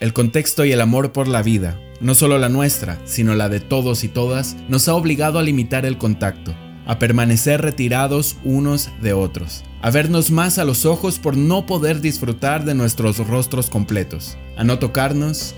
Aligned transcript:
El 0.00 0.12
contexto 0.12 0.64
y 0.64 0.70
el 0.70 0.80
amor 0.80 1.10
por 1.10 1.26
la 1.26 1.42
vida, 1.42 1.76
no 2.00 2.14
solo 2.14 2.38
la 2.38 2.48
nuestra, 2.48 3.00
sino 3.04 3.34
la 3.34 3.48
de 3.48 3.58
todos 3.58 4.04
y 4.04 4.08
todas, 4.08 4.56
nos 4.68 4.86
ha 4.86 4.94
obligado 4.94 5.40
a 5.40 5.42
limitar 5.42 5.84
el 5.84 5.98
contacto, 5.98 6.54
a 6.86 7.00
permanecer 7.00 7.62
retirados 7.62 8.36
unos 8.44 8.90
de 9.02 9.12
otros, 9.12 9.64
a 9.82 9.90
vernos 9.90 10.30
más 10.30 10.58
a 10.58 10.64
los 10.64 10.86
ojos 10.86 11.18
por 11.18 11.36
no 11.36 11.66
poder 11.66 12.00
disfrutar 12.00 12.64
de 12.64 12.76
nuestros 12.76 13.18
rostros 13.26 13.70
completos, 13.70 14.38
a 14.56 14.62
no 14.62 14.78
tocarnos, 14.78 15.56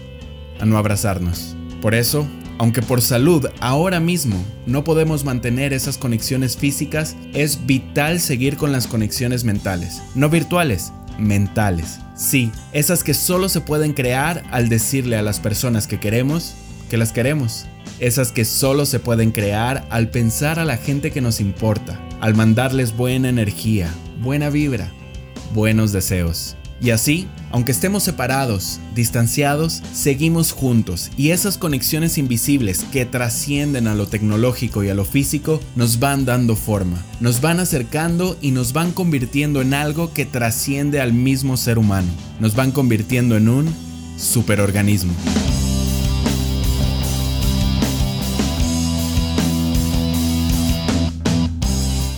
a 0.58 0.64
no 0.64 0.78
abrazarnos. 0.78 1.54
Por 1.82 1.94
eso, 1.94 2.26
aunque 2.58 2.80
por 2.80 3.02
salud 3.02 3.46
ahora 3.60 4.00
mismo 4.00 4.42
no 4.64 4.84
podemos 4.84 5.22
mantener 5.22 5.74
esas 5.74 5.98
conexiones 5.98 6.56
físicas, 6.56 7.14
es 7.34 7.66
vital 7.66 8.20
seguir 8.20 8.56
con 8.56 8.72
las 8.72 8.86
conexiones 8.86 9.44
mentales, 9.44 10.00
no 10.14 10.30
virtuales, 10.30 10.94
mentales. 11.20 12.00
Sí, 12.14 12.50
esas 12.72 13.04
que 13.04 13.14
solo 13.14 13.48
se 13.48 13.60
pueden 13.60 13.92
crear 13.92 14.42
al 14.50 14.68
decirle 14.68 15.16
a 15.16 15.22
las 15.22 15.40
personas 15.40 15.86
que 15.86 16.00
queremos 16.00 16.54
que 16.90 16.98
las 16.98 17.12
queremos. 17.12 17.66
Esas 18.00 18.32
que 18.32 18.44
solo 18.44 18.84
se 18.84 18.98
pueden 18.98 19.30
crear 19.30 19.86
al 19.88 20.10
pensar 20.10 20.58
a 20.58 20.66
la 20.66 20.76
gente 20.76 21.10
que 21.12 21.22
nos 21.22 21.40
importa, 21.40 21.98
al 22.20 22.34
mandarles 22.34 22.94
buena 22.96 23.28
energía, 23.28 23.88
buena 24.20 24.50
vibra, 24.50 24.90
buenos 25.54 25.92
deseos. 25.92 26.56
Y 26.82 26.92
así, 26.92 27.26
aunque 27.50 27.72
estemos 27.72 28.02
separados, 28.02 28.80
distanciados, 28.94 29.82
seguimos 29.92 30.52
juntos 30.52 31.10
y 31.14 31.30
esas 31.30 31.58
conexiones 31.58 32.16
invisibles 32.16 32.84
que 32.90 33.04
trascienden 33.04 33.86
a 33.86 33.94
lo 33.94 34.06
tecnológico 34.06 34.82
y 34.82 34.88
a 34.88 34.94
lo 34.94 35.04
físico 35.04 35.60
nos 35.76 35.98
van 35.98 36.24
dando 36.24 36.56
forma, 36.56 37.04
nos 37.20 37.42
van 37.42 37.60
acercando 37.60 38.38
y 38.40 38.52
nos 38.52 38.72
van 38.72 38.92
convirtiendo 38.92 39.60
en 39.60 39.74
algo 39.74 40.14
que 40.14 40.24
trasciende 40.24 41.02
al 41.02 41.12
mismo 41.12 41.58
ser 41.58 41.78
humano, 41.78 42.08
nos 42.40 42.56
van 42.56 42.72
convirtiendo 42.72 43.36
en 43.36 43.50
un 43.50 43.74
superorganismo. 44.16 45.12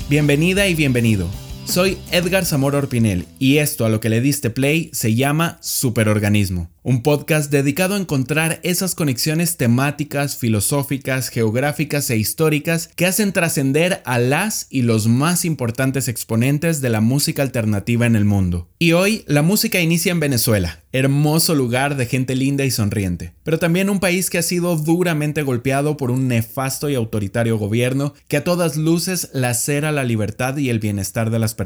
Bienvenida 0.08 0.68
y 0.68 0.76
bienvenido. 0.76 1.26
Soy 1.64 1.96
Edgar 2.10 2.44
Zamora 2.44 2.78
Orpinel 2.78 3.26
y 3.38 3.58
esto 3.58 3.86
a 3.86 3.88
lo 3.88 3.98
que 3.98 4.10
le 4.10 4.20
diste 4.20 4.50
play 4.50 4.90
se 4.92 5.14
llama 5.14 5.58
Superorganismo, 5.62 6.70
un 6.82 7.02
podcast 7.02 7.50
dedicado 7.50 7.94
a 7.94 7.98
encontrar 7.98 8.60
esas 8.62 8.94
conexiones 8.94 9.56
temáticas, 9.56 10.36
filosóficas, 10.36 11.30
geográficas 11.30 12.10
e 12.10 12.18
históricas 12.18 12.90
que 12.94 13.06
hacen 13.06 13.32
trascender 13.32 14.02
a 14.04 14.18
las 14.18 14.66
y 14.68 14.82
los 14.82 15.06
más 15.06 15.46
importantes 15.46 16.08
exponentes 16.08 16.82
de 16.82 16.90
la 16.90 17.00
música 17.00 17.40
alternativa 17.40 18.04
en 18.04 18.16
el 18.16 18.26
mundo. 18.26 18.68
Y 18.78 18.92
hoy 18.92 19.24
la 19.26 19.42
música 19.42 19.80
inicia 19.80 20.12
en 20.12 20.20
Venezuela, 20.20 20.80
hermoso 20.92 21.54
lugar 21.54 21.96
de 21.96 22.04
gente 22.04 22.34
linda 22.34 22.66
y 22.66 22.70
sonriente, 22.70 23.32
pero 23.44 23.58
también 23.58 23.88
un 23.88 24.00
país 24.00 24.28
que 24.28 24.38
ha 24.38 24.42
sido 24.42 24.76
duramente 24.76 25.42
golpeado 25.42 25.96
por 25.96 26.10
un 26.10 26.28
nefasto 26.28 26.90
y 26.90 26.96
autoritario 26.96 27.56
gobierno 27.56 28.12
que 28.28 28.36
a 28.36 28.44
todas 28.44 28.76
luces 28.76 29.30
lacera 29.32 29.90
la 29.90 30.04
libertad 30.04 30.56
y 30.58 30.68
el 30.68 30.80
bienestar 30.80 31.30
de 31.30 31.38
las 31.38 31.54
personas. 31.54 31.61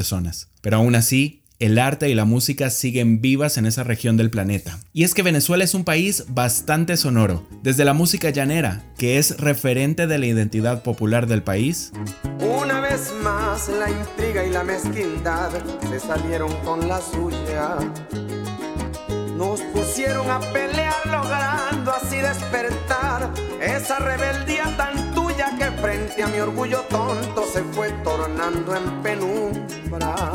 Pero 0.61 0.77
aún 0.78 0.94
así, 0.94 1.42
el 1.58 1.78
arte 1.78 2.11
y 2.11 2.14
la 2.14 2.25
música 2.25 2.70
siguen 2.70 3.20
vivas 3.20 3.56
en 3.56 3.66
esa 3.66 3.83
región 3.83 4.16
del 4.16 4.30
planeta. 4.30 4.78
Y 4.92 5.05
es 5.05 5.14
que 5.14 5.22
Venezuela 5.22 5.64
es 5.64 5.75
un 5.75 5.84
país 5.84 6.25
bastante 6.28 6.97
sonoro, 6.97 7.47
desde 7.62 7.84
la 7.84 7.94
música 7.94 8.30
llanera, 8.30 8.83
que 8.98 9.19
es 9.19 9.38
referente 9.38 10.06
de 10.06 10.19
la 10.19 10.27
identidad 10.27 10.83
popular 10.83 11.27
del 11.27 11.42
país. 11.42 11.92
Una 12.41 12.80
vez 12.80 13.12
más 13.22 13.69
la 13.69 13.91
intriga 13.91 14.44
y 14.44 14.50
la 14.50 14.64
mezquindad 14.64 15.50
se 15.88 16.00
salieron 16.00 16.53
con 16.62 16.88
la 16.88 17.00
suya 17.00 17.78
nos 19.37 19.60
pusieron 19.60 20.31
a 20.31 20.41
pelear 20.41 21.06
logrando 21.06 21.92
así 21.92 22.16
despertar 22.16 23.31
esa 23.60 23.98
rebeldía 23.98 24.75
tan 24.78 25.06
que 25.66 25.72
frente 25.81 26.22
a 26.22 26.28
mi 26.28 26.38
orgullo 26.38 26.81
tonto 26.88 27.44
se 27.53 27.62
fue 27.72 27.91
tornando 28.04 28.77
en 28.77 29.03
penumbra. 29.03 30.32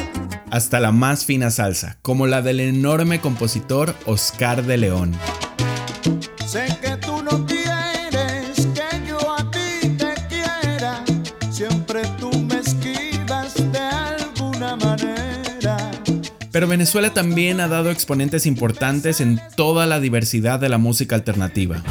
Hasta 0.49 0.79
la 0.79 0.91
más 0.91 1.25
fina 1.25 1.51
salsa, 1.51 1.97
como 2.01 2.27
la 2.27 2.41
del 2.41 2.59
enorme 2.59 3.21
compositor 3.21 3.95
Oscar 4.05 4.63
de 4.63 4.77
León. 4.77 5.13
Sé 6.45 6.65
que 6.81 6.97
tú 6.97 7.23
no 7.23 7.45
quieres 7.45 8.67
que 8.73 9.07
yo 9.07 9.19
a 9.31 9.49
ti 9.51 9.89
te 9.97 10.13
quiera, 10.27 11.01
siempre 11.49 12.01
tú 12.19 12.29
me 12.39 12.55
esquivas 12.55 13.53
de 13.71 13.79
alguna 13.79 14.75
manera. 14.75 15.77
Pero 16.51 16.67
Venezuela 16.67 17.13
también 17.13 17.61
ha 17.61 17.69
dado 17.69 17.89
exponentes 17.89 18.45
importantes 18.45 19.21
en 19.21 19.39
toda 19.55 19.85
la 19.85 20.01
diversidad 20.01 20.59
de 20.59 20.67
la 20.67 20.77
música 20.77 21.15
alternativa. 21.15 21.81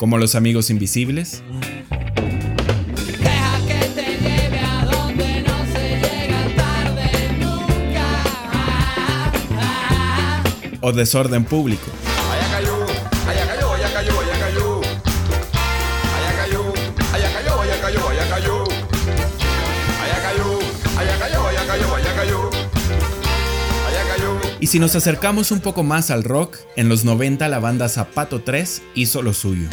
Como 0.00 0.16
los 0.16 0.34
amigos 0.34 0.70
invisibles. 0.70 1.42
o 10.80 10.92
desorden 10.92 11.44
público. 11.44 11.99
Si 24.70 24.78
nos 24.78 24.94
acercamos 24.94 25.50
un 25.50 25.58
poco 25.58 25.82
más 25.82 26.12
al 26.12 26.22
rock, 26.22 26.56
en 26.76 26.88
los 26.88 27.04
90 27.04 27.48
la 27.48 27.58
banda 27.58 27.88
Zapato 27.88 28.42
3 28.42 28.82
hizo 28.94 29.20
lo 29.20 29.34
suyo. 29.34 29.68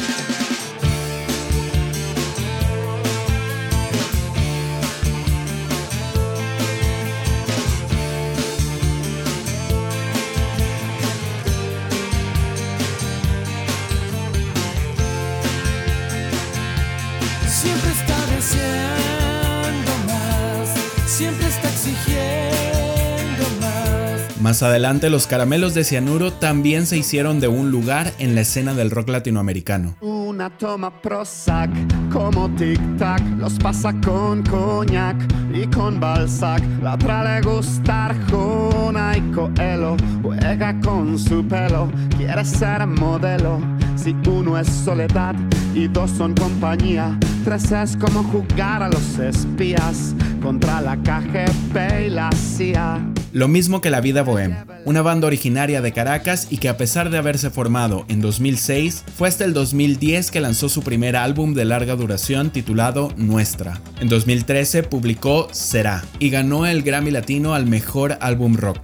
Más 24.58 24.64
adelante, 24.64 25.08
los 25.08 25.28
caramelos 25.28 25.72
de 25.74 25.84
cianuro 25.84 26.32
también 26.32 26.86
se 26.86 26.96
hicieron 26.96 27.38
de 27.38 27.46
un 27.46 27.70
lugar 27.70 28.12
en 28.18 28.34
la 28.34 28.40
escena 28.40 28.74
del 28.74 28.90
rock 28.90 29.10
latinoamericano. 29.10 29.94
Una 30.00 30.50
toma 30.50 31.00
Prozac 31.00 31.70
como 32.12 32.48
tic-tac, 32.56 33.22
los 33.38 33.56
pasa 33.60 33.94
con 34.04 34.42
coñac 34.42 35.16
y 35.54 35.64
con 35.68 36.00
Balzac. 36.00 36.60
La 36.82 36.94
otra 36.94 37.22
le 37.22 37.48
gusta 37.48 38.06
Arjona 38.06 39.16
y 39.16 39.20
Coelho, 39.30 39.96
juega 40.24 40.80
con 40.80 41.16
su 41.16 41.46
pelo, 41.46 41.88
quiere 42.16 42.44
ser 42.44 42.84
modelo. 42.84 43.60
Si 43.94 44.12
uno 44.28 44.58
es 44.58 44.66
soledad 44.66 45.36
y 45.72 45.86
dos 45.86 46.10
son 46.10 46.34
compañía, 46.34 47.16
tres 47.44 47.70
es 47.70 47.96
como 47.96 48.24
jugar 48.24 48.82
a 48.82 48.88
los 48.88 49.20
espías 49.20 50.16
contra 50.40 50.80
la 50.80 50.96
KGB 50.96 52.06
y 52.06 52.10
la 52.10 52.30
CIA. 52.32 53.04
Lo 53.32 53.48
mismo 53.48 53.80
que 53.80 53.90
La 53.90 54.00
Vida 54.00 54.22
Bohem, 54.22 54.56
una 54.84 55.02
banda 55.02 55.26
originaria 55.26 55.80
de 55.82 55.92
Caracas 55.92 56.48
y 56.50 56.58
que 56.58 56.68
a 56.68 56.76
pesar 56.76 57.10
de 57.10 57.18
haberse 57.18 57.50
formado 57.50 58.04
en 58.08 58.20
2006, 58.20 59.04
fue 59.16 59.28
hasta 59.28 59.44
el 59.44 59.52
2010 59.52 60.30
que 60.30 60.40
lanzó 60.40 60.68
su 60.68 60.82
primer 60.82 61.16
álbum 61.16 61.54
de 61.54 61.64
larga 61.64 61.94
duración 61.94 62.50
titulado 62.50 63.12
Nuestra. 63.16 63.80
En 64.00 64.08
2013 64.08 64.82
publicó 64.82 65.48
Será 65.52 66.04
y 66.18 66.30
ganó 66.30 66.66
el 66.66 66.82
Grammy 66.82 67.10
Latino 67.10 67.54
al 67.54 67.66
mejor 67.66 68.16
álbum 68.20 68.56
rock. 68.56 68.80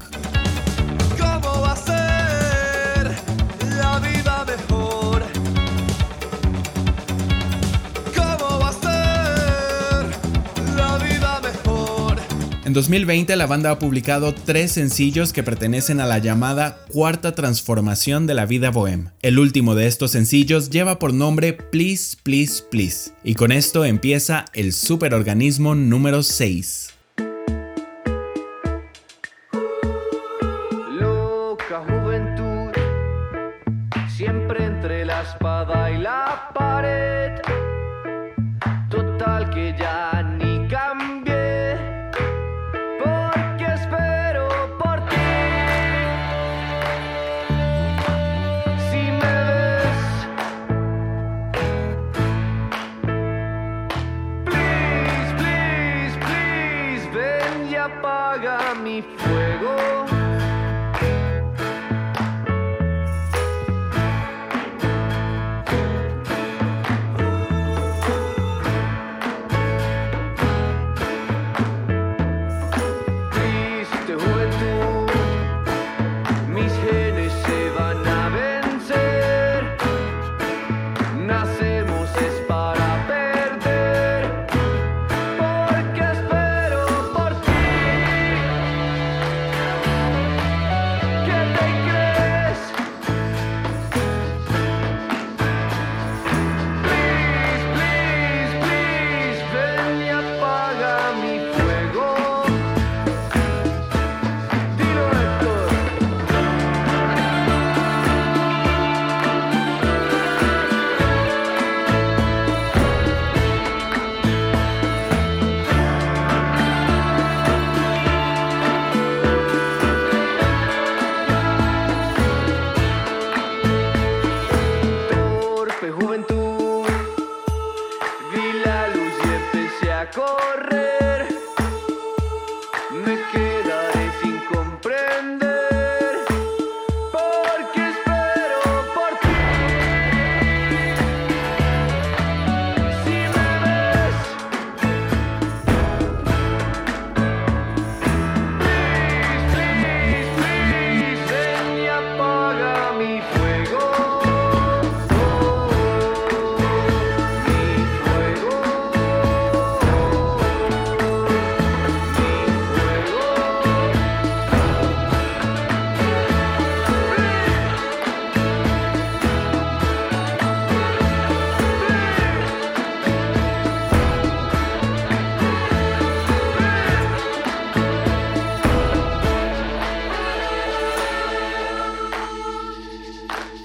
2020 12.75 13.37
la 13.37 13.47
banda 13.47 13.71
ha 13.71 13.79
publicado 13.79 14.35
tres 14.35 14.73
sencillos 14.73 15.32
que 15.32 15.43
pertenecen 15.43 16.00
a 16.00 16.06
la 16.06 16.19
llamada 16.19 16.85
cuarta 16.88 17.35
transformación 17.35 18.26
de 18.26 18.35
la 18.35 18.47
vida 18.47 18.71
bohem. 18.71 19.11
El 19.23 19.38
último 19.38 19.75
de 19.75 19.87
estos 19.87 20.11
sencillos 20.11 20.71
lleva 20.71 20.99
por 20.99 21.15
nombre 21.15 21.53
Please, 21.53 22.17
Please, 22.23 22.65
Please. 22.71 23.12
Y 23.23 23.35
con 23.35 23.53
esto 23.53 23.85
empieza 23.85 24.44
el 24.53 24.73
superorganismo 24.73 25.75
número 25.75 26.23
6. 26.23 26.91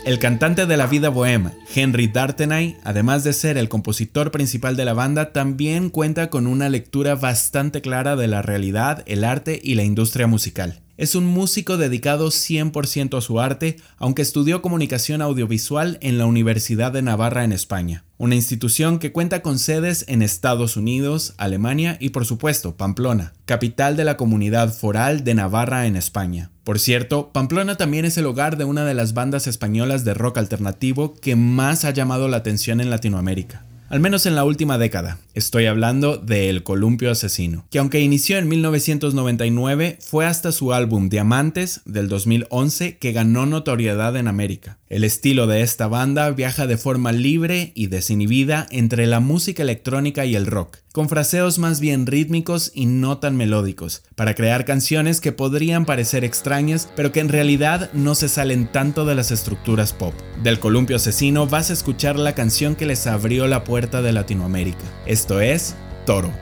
El 0.09 0.17
cantante 0.17 0.65
de 0.65 0.75
la 0.75 0.87
vida 0.87 1.09
bohema, 1.09 1.53
Henry 1.75 2.07
Dartenay, 2.07 2.77
además 2.83 3.23
de 3.23 3.31
ser 3.31 3.59
el 3.59 3.69
compositor 3.69 4.31
principal 4.31 4.75
de 4.75 4.83
la 4.83 4.95
banda, 4.95 5.33
también 5.33 5.91
cuenta 5.91 6.31
con 6.31 6.47
una 6.47 6.67
lectura 6.67 7.13
bastante 7.13 7.81
clara 7.81 8.15
de 8.15 8.27
la 8.27 8.41
realidad, 8.41 9.03
el 9.05 9.23
arte 9.23 9.61
y 9.63 9.75
la 9.75 9.83
industria 9.83 10.25
musical. 10.25 10.81
Es 10.99 11.15
un 11.15 11.25
músico 11.25 11.77
dedicado 11.77 12.27
100% 12.27 13.17
a 13.17 13.21
su 13.21 13.39
arte, 13.39 13.77
aunque 13.99 14.21
estudió 14.21 14.61
comunicación 14.61 15.21
audiovisual 15.21 15.97
en 16.01 16.17
la 16.17 16.25
Universidad 16.25 16.91
de 16.91 17.01
Navarra 17.01 17.45
en 17.45 17.53
España, 17.53 18.03
una 18.17 18.35
institución 18.35 18.99
que 18.99 19.13
cuenta 19.13 19.41
con 19.41 19.59
sedes 19.59 20.03
en 20.09 20.21
Estados 20.21 20.75
Unidos, 20.75 21.35
Alemania 21.37 21.95
y 22.01 22.09
por 22.09 22.25
supuesto 22.25 22.75
Pamplona, 22.75 23.31
capital 23.45 23.95
de 23.95 24.03
la 24.03 24.17
comunidad 24.17 24.73
foral 24.73 25.23
de 25.23 25.35
Navarra 25.35 25.87
en 25.87 25.95
España. 25.95 26.51
Por 26.65 26.79
cierto, 26.79 27.31
Pamplona 27.31 27.77
también 27.77 28.03
es 28.03 28.17
el 28.17 28.25
hogar 28.25 28.57
de 28.57 28.65
una 28.65 28.83
de 28.83 28.93
las 28.93 29.13
bandas 29.13 29.47
españolas 29.47 30.03
de 30.03 30.13
rock 30.13 30.37
alternativo 30.37 31.13
que 31.13 31.37
más 31.37 31.85
ha 31.85 31.91
llamado 31.91 32.27
la 32.27 32.35
atención 32.35 32.81
en 32.81 32.89
Latinoamérica 32.89 33.63
al 33.89 33.99
menos 33.99 34.25
en 34.25 34.35
la 34.35 34.43
última 34.43 34.77
década. 34.77 35.19
Estoy 35.33 35.65
hablando 35.65 36.17
de 36.17 36.49
El 36.49 36.63
Columpio 36.63 37.11
Asesino, 37.11 37.65
que 37.69 37.79
aunque 37.79 37.99
inició 37.99 38.37
en 38.37 38.47
1999, 38.47 39.97
fue 39.99 40.25
hasta 40.25 40.51
su 40.51 40.73
álbum 40.73 41.09
Diamantes 41.09 41.81
del 41.85 42.07
2011 42.07 42.97
que 42.97 43.11
ganó 43.11 43.45
notoriedad 43.45 44.15
en 44.15 44.27
América. 44.27 44.78
El 44.89 45.03
estilo 45.03 45.45
de 45.45 45.61
esta 45.61 45.85
banda 45.87 46.31
viaja 46.31 46.65
de 46.65 46.75
forma 46.75 47.11
libre 47.11 47.71
y 47.75 47.87
desinhibida 47.87 48.65
entre 48.71 49.05
la 49.05 49.19
música 49.19 49.61
electrónica 49.61 50.25
y 50.25 50.35
el 50.35 50.47
rock, 50.47 50.77
con 50.91 51.09
fraseos 51.09 51.59
más 51.59 51.79
bien 51.79 52.07
rítmicos 52.07 52.71
y 52.73 52.87
no 52.87 53.19
tan 53.19 53.37
melódicos, 53.37 54.01
para 54.15 54.33
crear 54.33 54.65
canciones 54.65 55.21
que 55.21 55.31
podrían 55.31 55.85
parecer 55.85 56.23
extrañas, 56.23 56.89
pero 56.95 57.11
que 57.11 57.19
en 57.19 57.29
realidad 57.29 57.91
no 57.93 58.15
se 58.15 58.29
salen 58.29 58.65
tanto 58.71 59.05
de 59.05 59.13
las 59.13 59.29
estructuras 59.29 59.93
pop. 59.93 60.15
Del 60.41 60.57
Columpio 60.57 60.95
Asesino 60.95 61.45
vas 61.45 61.69
a 61.69 61.73
escuchar 61.73 62.17
la 62.17 62.33
canción 62.33 62.73
que 62.73 62.87
les 62.87 63.05
abrió 63.05 63.45
la 63.45 63.63
puerta 63.63 64.01
de 64.01 64.11
Latinoamérica. 64.11 64.85
Esto 65.05 65.39
es 65.39 65.75
Toro. 66.07 66.33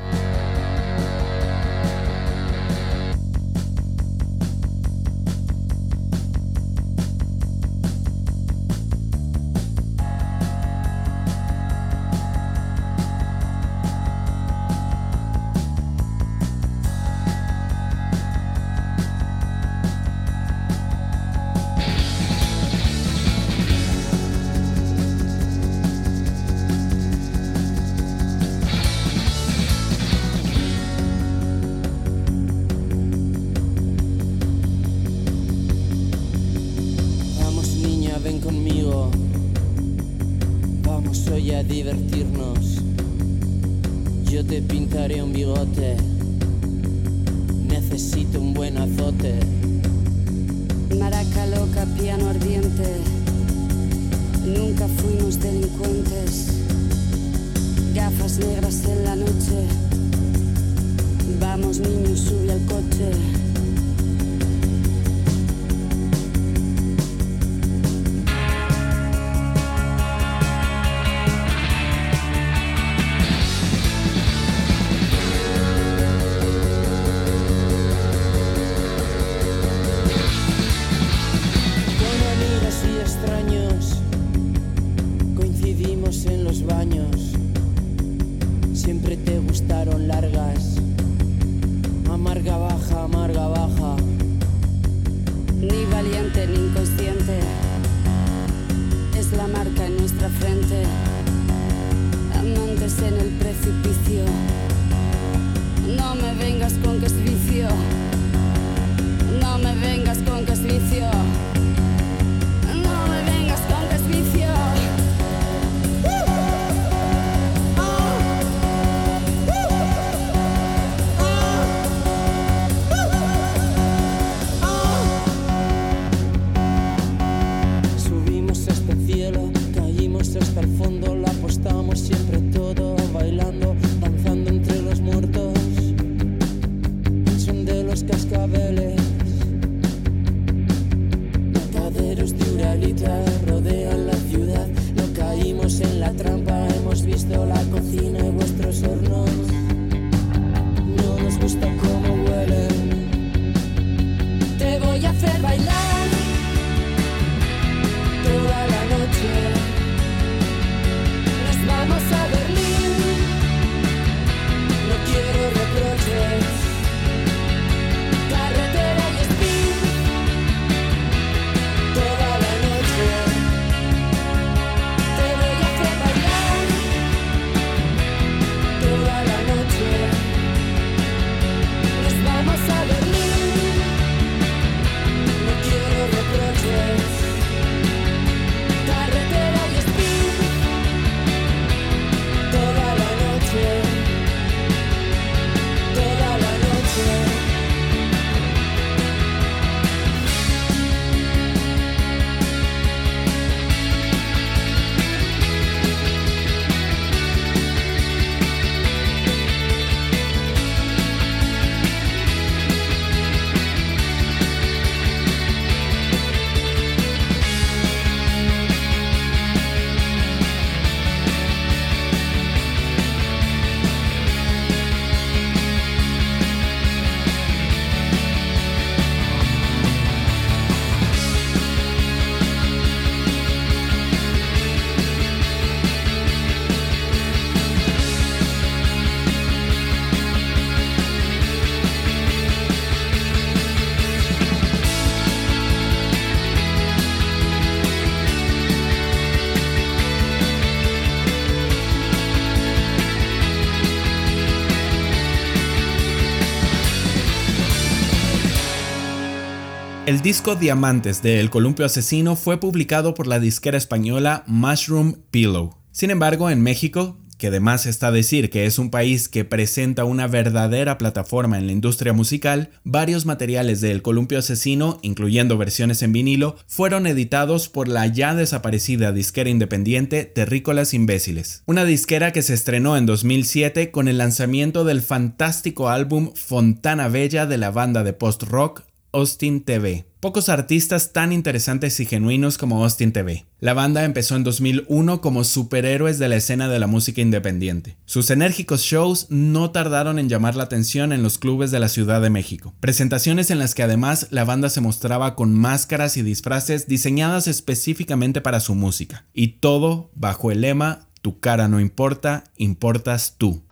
Disco 260.28 260.58
Diamantes 260.58 261.22
de 261.22 261.40
El 261.40 261.50
Columpio 261.50 261.86
Asesino 261.86 262.36
fue 262.36 262.60
publicado 262.60 263.14
por 263.14 263.28
la 263.28 263.40
disquera 263.40 263.78
española 263.78 264.44
Mushroom 264.46 265.22
Pillow. 265.32 265.78
Sin 265.94 266.12
embargo, 266.12 266.50
en 266.50 266.62
México, 266.62 267.18
que 267.38 267.48
además 267.48 267.86
está 267.86 268.12
decir 268.12 268.50
que 268.50 268.66
es 268.66 268.78
un 268.78 268.90
país 268.90 269.30
que 269.30 269.46
presenta 269.46 270.04
una 270.04 270.28
verdadera 270.28 270.98
plataforma 270.98 271.58
en 271.58 271.68
la 271.68 271.72
industria 271.72 272.12
musical, 272.12 272.72
varios 272.84 273.26
materiales 273.26 273.80
de 273.80 273.92
El 273.92 274.02
Columpio 274.02 274.40
Asesino, 274.40 275.00
incluyendo 275.02 275.58
versiones 275.58 276.04
en 276.04 276.12
vinilo, 276.12 276.58
fueron 276.68 277.08
editados 277.08 277.70
por 277.70 277.88
la 277.88 278.06
ya 278.08 278.36
desaparecida 278.36 279.14
disquera 279.14 279.50
independiente 279.50 280.26
Terrícolas 280.26 280.94
Imbéciles, 280.94 281.64
una 281.68 281.86
disquera 281.86 282.34
que 282.34 282.42
se 282.42 282.54
estrenó 282.54 282.98
en 282.98 283.06
2007 283.06 283.92
con 283.92 284.10
el 284.10 284.18
lanzamiento 284.18 284.84
del 284.84 285.02
fantástico 285.02 285.88
álbum 285.88 286.34
Fontana 286.36 287.08
Bella 287.08 287.46
de 287.46 287.58
la 287.58 287.72
banda 287.72 288.04
de 288.04 288.12
post-rock 288.12 288.84
Austin 289.18 289.62
TV. 289.62 290.06
Pocos 290.20 290.48
artistas 290.48 291.12
tan 291.12 291.32
interesantes 291.34 292.00
y 292.00 292.06
genuinos 292.06 292.60
como 292.60 292.84
Austin 292.84 293.12
TV. 293.12 293.48
La 293.60 293.74
banda 293.74 294.04
empezó 294.04 294.36
en 294.36 294.44
2001 294.44 295.22
como 295.22 295.44
superhéroes 295.44 296.20
de 296.20 296.30
la 296.30 296.36
escena 296.36 296.68
de 296.68 296.78
la 296.78 296.86
música 296.86 297.22
independiente. 297.22 297.98
Sus 298.06 298.30
enérgicos 298.30 298.82
shows 298.82 299.26
no 299.32 299.72
tardaron 299.72 300.20
en 300.20 300.30
llamar 300.30 300.56
la 300.56 300.66
atención 300.66 301.14
en 301.14 301.24
los 301.24 301.40
clubes 301.40 301.72
de 301.72 301.80
la 301.80 301.90
Ciudad 301.90 302.22
de 302.22 302.30
México. 302.30 302.76
Presentaciones 302.80 303.50
en 303.50 303.58
las 303.58 303.74
que 303.74 303.82
además 303.82 304.28
la 304.30 304.46
banda 304.46 304.70
se 304.70 304.82
mostraba 304.82 305.34
con 305.34 305.52
máscaras 305.52 306.16
y 306.18 306.22
disfraces 306.22 306.88
diseñadas 306.88 307.48
específicamente 307.48 308.42
para 308.42 308.60
su 308.60 308.76
música. 308.76 309.26
Y 309.34 309.60
todo 309.60 310.12
bajo 310.14 310.52
el 310.52 310.62
lema 310.62 311.08
Tu 311.24 311.40
cara 311.40 311.68
no 311.68 311.80
importa, 311.80 312.44
importas 312.56 313.38
tú. 313.40 313.64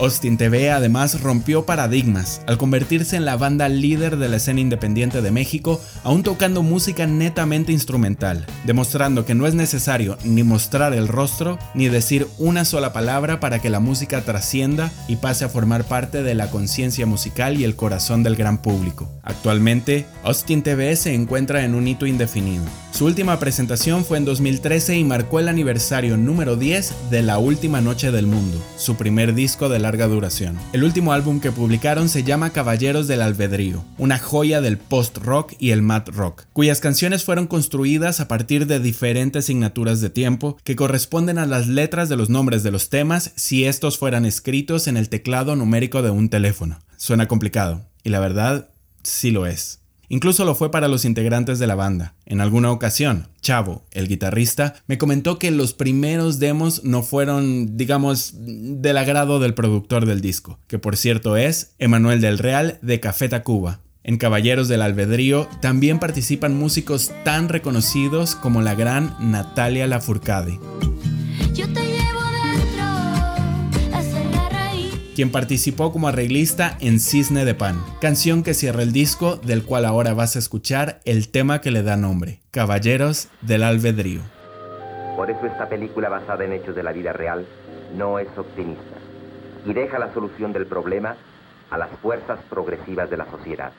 Austin 0.00 0.38
TV 0.38 0.70
además 0.70 1.20
rompió 1.20 1.66
paradigmas 1.66 2.40
al 2.46 2.56
convertirse 2.56 3.16
en 3.16 3.26
la 3.26 3.36
banda 3.36 3.68
líder 3.68 4.16
de 4.16 4.30
la 4.30 4.36
escena 4.36 4.60
independiente 4.60 5.20
de 5.20 5.30
México, 5.30 5.78
aún 6.04 6.22
tocando 6.22 6.62
música 6.62 7.06
netamente 7.06 7.70
instrumental, 7.70 8.46
demostrando 8.64 9.26
que 9.26 9.34
no 9.34 9.46
es 9.46 9.54
necesario 9.54 10.16
ni 10.24 10.42
mostrar 10.42 10.94
el 10.94 11.06
rostro 11.06 11.58
ni 11.74 11.88
decir 11.88 12.26
una 12.38 12.64
sola 12.64 12.94
palabra 12.94 13.40
para 13.40 13.58
que 13.58 13.68
la 13.68 13.80
música 13.80 14.22
trascienda 14.22 14.90
y 15.06 15.16
pase 15.16 15.44
a 15.44 15.50
formar 15.50 15.84
parte 15.84 16.22
de 16.22 16.34
la 16.34 16.50
conciencia 16.50 17.04
musical 17.04 17.60
y 17.60 17.64
el 17.64 17.76
corazón 17.76 18.22
del 18.22 18.36
gran 18.36 18.62
público. 18.62 19.10
Actualmente, 19.22 20.06
Austin 20.24 20.62
TV 20.62 20.96
se 20.96 21.12
encuentra 21.12 21.62
en 21.62 21.74
un 21.74 21.86
hito 21.86 22.06
indefinido. 22.06 22.64
Su 22.90 23.04
última 23.04 23.38
presentación 23.38 24.04
fue 24.04 24.18
en 24.18 24.24
2013 24.24 24.96
y 24.96 25.04
marcó 25.04 25.40
el 25.40 25.48
aniversario 25.48 26.16
número 26.16 26.56
10 26.56 27.10
de 27.10 27.22
La 27.22 27.38
Última 27.38 27.80
Noche 27.80 28.10
del 28.10 28.26
Mundo, 28.26 28.62
su 28.76 28.96
primer 28.96 29.34
disco 29.34 29.68
de 29.68 29.78
la 29.78 29.89
duración. 29.96 30.58
El 30.72 30.84
último 30.84 31.12
álbum 31.12 31.40
que 31.40 31.52
publicaron 31.52 32.08
se 32.08 32.22
llama 32.22 32.50
Caballeros 32.50 33.08
del 33.08 33.22
Albedrío, 33.22 33.84
una 33.98 34.18
joya 34.18 34.60
del 34.60 34.78
post-rock 34.78 35.54
y 35.58 35.70
el 35.70 35.82
mat 35.82 36.08
rock, 36.08 36.44
cuyas 36.52 36.80
canciones 36.80 37.24
fueron 37.24 37.46
construidas 37.46 38.20
a 38.20 38.28
partir 38.28 38.66
de 38.66 38.80
diferentes 38.80 39.46
signaturas 39.46 40.00
de 40.00 40.10
tiempo 40.10 40.56
que 40.64 40.76
corresponden 40.76 41.38
a 41.38 41.46
las 41.46 41.66
letras 41.66 42.08
de 42.08 42.16
los 42.16 42.30
nombres 42.30 42.62
de 42.62 42.70
los 42.70 42.88
temas 42.88 43.32
si 43.36 43.64
estos 43.64 43.98
fueran 43.98 44.24
escritos 44.24 44.86
en 44.86 44.96
el 44.96 45.08
teclado 45.08 45.56
numérico 45.56 46.02
de 46.02 46.10
un 46.10 46.28
teléfono. 46.28 46.78
Suena 46.96 47.28
complicado, 47.28 47.86
y 48.02 48.10
la 48.10 48.20
verdad, 48.20 48.68
sí 49.02 49.30
lo 49.30 49.46
es. 49.46 49.79
Incluso 50.12 50.44
lo 50.44 50.56
fue 50.56 50.72
para 50.72 50.88
los 50.88 51.04
integrantes 51.04 51.60
de 51.60 51.68
la 51.68 51.76
banda. 51.76 52.14
En 52.26 52.40
alguna 52.40 52.72
ocasión, 52.72 53.28
Chavo, 53.40 53.84
el 53.92 54.08
guitarrista, 54.08 54.74
me 54.88 54.98
comentó 54.98 55.38
que 55.38 55.52
los 55.52 55.72
primeros 55.72 56.40
demos 56.40 56.82
no 56.82 57.04
fueron, 57.04 57.76
digamos, 57.76 58.34
del 58.36 58.96
agrado 58.96 59.38
del 59.38 59.54
productor 59.54 60.06
del 60.06 60.20
disco, 60.20 60.58
que 60.66 60.80
por 60.80 60.96
cierto 60.96 61.36
es 61.36 61.74
Emanuel 61.78 62.20
del 62.20 62.38
Real 62.38 62.80
de 62.82 62.98
Café 62.98 63.28
Tacuba. 63.28 63.78
En 64.02 64.16
Caballeros 64.16 64.66
del 64.66 64.82
Albedrío 64.82 65.48
también 65.62 66.00
participan 66.00 66.58
músicos 66.58 67.12
tan 67.24 67.48
reconocidos 67.48 68.34
como 68.34 68.62
la 68.62 68.74
gran 68.74 69.14
Natalia 69.20 69.86
Lafourcade. 69.86 70.58
Quien 75.20 75.32
participó 75.32 75.92
como 75.92 76.08
arreglista 76.08 76.78
en 76.80 76.98
Cisne 76.98 77.44
de 77.44 77.54
Pan, 77.54 77.76
canción 78.00 78.42
que 78.42 78.54
cierra 78.54 78.80
el 78.80 78.90
disco 78.90 79.36
del 79.36 79.66
cual 79.66 79.84
ahora 79.84 80.14
vas 80.14 80.34
a 80.34 80.38
escuchar 80.38 81.00
el 81.04 81.30
tema 81.30 81.60
que 81.60 81.70
le 81.70 81.82
da 81.82 81.98
nombre, 81.98 82.40
Caballeros 82.50 83.28
del 83.42 83.64
Albedrío. 83.64 84.22
Por 85.16 85.30
eso 85.30 85.44
esta 85.44 85.68
película 85.68 86.08
basada 86.08 86.46
en 86.46 86.54
hechos 86.54 86.74
de 86.74 86.82
la 86.82 86.92
vida 86.92 87.12
real 87.12 87.44
no 87.98 88.18
es 88.18 88.28
optimista 88.34 88.96
y 89.66 89.74
deja 89.74 89.98
la 89.98 90.10
solución 90.14 90.54
del 90.54 90.64
problema 90.64 91.16
a 91.68 91.76
las 91.76 91.90
fuerzas 92.00 92.38
progresivas 92.48 93.10
de 93.10 93.18
la 93.18 93.30
sociedad. 93.30 93.72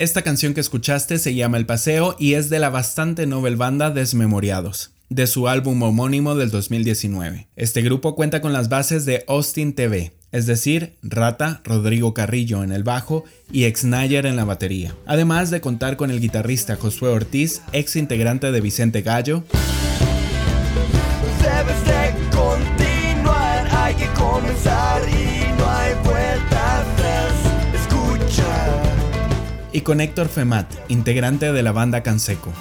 Esta 0.00 0.22
canción 0.22 0.54
que 0.54 0.62
escuchaste 0.62 1.18
se 1.18 1.34
llama 1.34 1.58
El 1.58 1.66
Paseo 1.66 2.16
y 2.18 2.32
es 2.32 2.48
de 2.48 2.58
la 2.58 2.70
bastante 2.70 3.26
novel 3.26 3.56
banda 3.56 3.90
Desmemoriados 3.90 4.92
de 5.10 5.26
su 5.26 5.46
álbum 5.46 5.82
homónimo 5.82 6.34
del 6.36 6.50
2019. 6.50 7.48
Este 7.54 7.82
grupo 7.82 8.16
cuenta 8.16 8.40
con 8.40 8.54
las 8.54 8.70
bases 8.70 9.04
de 9.04 9.24
Austin 9.28 9.74
TV, 9.74 10.12
es 10.32 10.46
decir, 10.46 10.94
Rata, 11.02 11.60
Rodrigo 11.64 12.14
Carrillo 12.14 12.64
en 12.64 12.72
el 12.72 12.82
bajo 12.82 13.24
y 13.52 13.64
Exnayer 13.64 14.24
en 14.24 14.36
la 14.36 14.46
batería, 14.46 14.96
además 15.04 15.50
de 15.50 15.60
contar 15.60 15.98
con 15.98 16.10
el 16.10 16.18
guitarrista 16.18 16.76
Josué 16.76 17.10
Ortiz, 17.10 17.60
ex 17.74 17.94
integrante 17.96 18.52
de 18.52 18.60
Vicente 18.62 19.02
Gallo. 19.02 19.44
Y 29.72 29.82
con 29.82 30.00
Héctor 30.00 30.28
Femat, 30.28 30.66
integrante 30.88 31.52
de 31.52 31.62
la 31.62 31.72
banda 31.72 32.02
Canseco. 32.02 32.52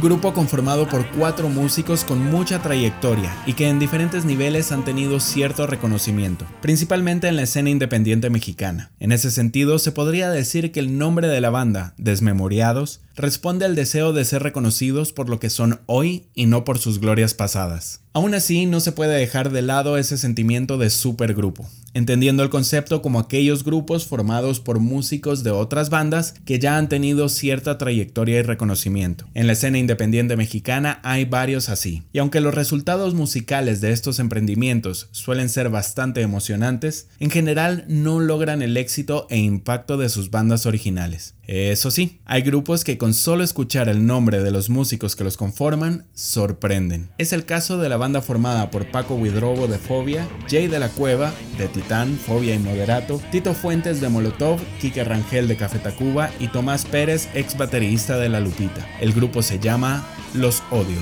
Un 0.00 0.06
grupo 0.08 0.32
conformado 0.32 0.88
por 0.88 1.06
cuatro 1.10 1.50
músicos 1.50 2.04
con 2.04 2.24
mucha 2.24 2.62
trayectoria 2.62 3.36
y 3.44 3.52
que 3.52 3.68
en 3.68 3.78
diferentes 3.78 4.24
niveles 4.24 4.72
han 4.72 4.82
tenido 4.82 5.20
cierto 5.20 5.66
reconocimiento, 5.66 6.46
principalmente 6.62 7.28
en 7.28 7.36
la 7.36 7.42
escena 7.42 7.68
independiente 7.68 8.30
mexicana. 8.30 8.92
En 8.98 9.12
ese 9.12 9.30
sentido, 9.30 9.78
se 9.78 9.92
podría 9.92 10.30
decir 10.30 10.72
que 10.72 10.80
el 10.80 10.96
nombre 10.96 11.28
de 11.28 11.42
la 11.42 11.50
banda, 11.50 11.92
Desmemoriados, 11.98 13.02
responde 13.14 13.66
al 13.66 13.74
deseo 13.74 14.14
de 14.14 14.24
ser 14.24 14.42
reconocidos 14.42 15.12
por 15.12 15.28
lo 15.28 15.38
que 15.38 15.50
son 15.50 15.80
hoy 15.84 16.24
y 16.34 16.46
no 16.46 16.64
por 16.64 16.78
sus 16.78 16.98
glorias 16.98 17.34
pasadas. 17.34 18.00
Aún 18.14 18.34
así, 18.34 18.64
no 18.64 18.80
se 18.80 18.92
puede 18.92 19.18
dejar 19.18 19.52
de 19.52 19.60
lado 19.60 19.98
ese 19.98 20.16
sentimiento 20.16 20.78
de 20.78 20.88
supergrupo, 20.88 21.68
entendiendo 21.94 22.42
el 22.42 22.50
concepto 22.50 23.02
como 23.02 23.18
aquellos 23.18 23.64
grupos 23.64 24.06
formados 24.06 24.60
por 24.60 24.80
músicos 24.80 25.42
de 25.42 25.50
otras 25.50 25.90
bandas 25.90 26.34
que 26.44 26.58
ya 26.58 26.76
han 26.76 26.88
tenido 26.88 27.28
cierta 27.28 27.78
trayectoria 27.78 28.38
y 28.38 28.42
reconocimiento. 28.42 29.26
En 29.34 29.46
la 29.46 29.54
escena 29.54 29.78
independiente 29.78 30.36
mexicana 30.36 31.00
hay 31.02 31.24
varios 31.24 31.68
así, 31.68 32.02
y 32.12 32.18
aunque 32.18 32.40
los 32.40 32.54
resultados 32.54 33.14
musicales 33.14 33.80
de 33.80 33.92
estos 33.92 34.18
emprendimientos 34.18 35.08
suelen 35.12 35.48
ser 35.48 35.68
bastante 35.68 36.20
emocionantes, 36.20 37.08
en 37.18 37.30
general 37.30 37.84
no 37.88 38.20
logran 38.20 38.62
el 38.62 38.76
éxito 38.76 39.26
e 39.30 39.38
impacto 39.38 39.96
de 39.96 40.08
sus 40.08 40.30
bandas 40.30 40.66
originales. 40.66 41.34
Eso 41.52 41.90
sí, 41.90 42.20
hay 42.26 42.42
grupos 42.42 42.84
que 42.84 42.96
con 42.96 43.12
solo 43.12 43.42
escuchar 43.42 43.88
el 43.88 44.06
nombre 44.06 44.40
de 44.40 44.52
los 44.52 44.70
músicos 44.70 45.16
que 45.16 45.24
los 45.24 45.36
conforman, 45.36 46.06
sorprenden. 46.14 47.10
Es 47.18 47.32
el 47.32 47.44
caso 47.44 47.76
de 47.76 47.88
la 47.88 47.96
banda 47.96 48.22
formada 48.22 48.70
por 48.70 48.86
Paco 48.86 49.16
Widrobo 49.16 49.66
de 49.66 49.78
Fobia, 49.78 50.28
Jay 50.48 50.68
de 50.68 50.78
la 50.78 50.90
Cueva 50.90 51.32
de 51.58 51.66
Titán, 51.66 52.16
Fobia 52.24 52.54
y 52.54 52.60
Moderato, 52.60 53.20
Tito 53.32 53.52
Fuentes 53.52 54.00
de 54.00 54.08
Molotov, 54.08 54.60
Kike 54.80 55.02
Rangel 55.02 55.48
de 55.48 55.56
Café 55.56 55.80
Tacuba 55.80 56.30
y 56.38 56.46
Tomás 56.46 56.84
Pérez, 56.84 57.28
ex 57.34 57.58
baterista 57.58 58.16
de 58.16 58.28
La 58.28 58.38
Lupita. 58.38 58.86
El 59.00 59.12
grupo 59.12 59.42
se 59.42 59.58
llama 59.58 60.06
Los 60.34 60.62
Odio. 60.70 60.98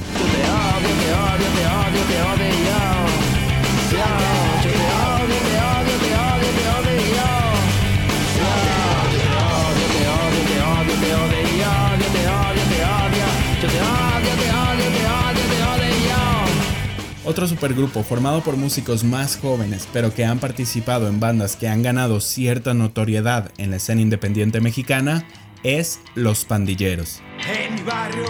Otro 17.39 17.47
supergrupo 17.47 18.03
formado 18.03 18.41
por 18.41 18.57
músicos 18.57 19.05
más 19.05 19.39
jóvenes, 19.39 19.89
pero 19.93 20.13
que 20.13 20.25
han 20.25 20.41
participado 20.41 21.07
en 21.07 21.21
bandas 21.21 21.55
que 21.55 21.69
han 21.69 21.85
ganado 21.85 22.21
cierta 22.21 22.75
notoriedad 22.75 23.53
en 23.59 23.71
la 23.71 23.77
escena 23.77 24.01
independiente 24.01 24.61
mexicana, 24.61 25.25
es 25.63 26.01
Los 26.17 26.45
Pandilleros. 26.45 27.23
En 27.49 27.77
mi 27.77 27.83
barrio, 27.83 28.25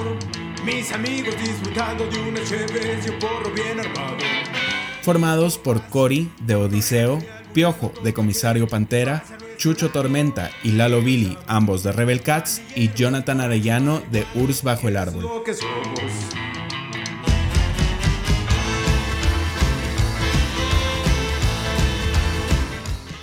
mis 0.63 0.93
amigos 0.93 1.35
disfrutando 1.43 2.07
de 2.07 2.19
una 2.21 2.45
chévere 2.45 3.01
y 3.03 3.09
un 3.09 3.19
porro 3.19 3.51
bien 3.51 3.81
armado. 3.81 4.19
Formados 5.01 5.57
por 5.57 5.81
Cory 5.87 6.31
de 6.43 6.57
Odiseo, 6.57 7.19
Piojo 7.55 7.95
de 8.05 8.13
Comisario 8.13 8.69
Pantera, 8.69 9.25
Chucho 9.57 9.89
Tormenta 9.89 10.51
y 10.63 10.73
Lalo 10.73 11.01
Billy, 11.01 11.39
ambos 11.47 11.83
de 11.83 11.93
Rebel 11.93 12.21
Cats, 12.21 12.61
y 12.77 12.91
Jonathan 12.93 13.41
Arellano 13.41 14.03
de 14.13 14.27
Urs 14.35 14.63
Bajo 14.63 14.87
el 14.87 14.99
Árbol. 14.99 15.23
Lo 15.23 15.43
que 15.43 15.55
somos. 15.55 16.13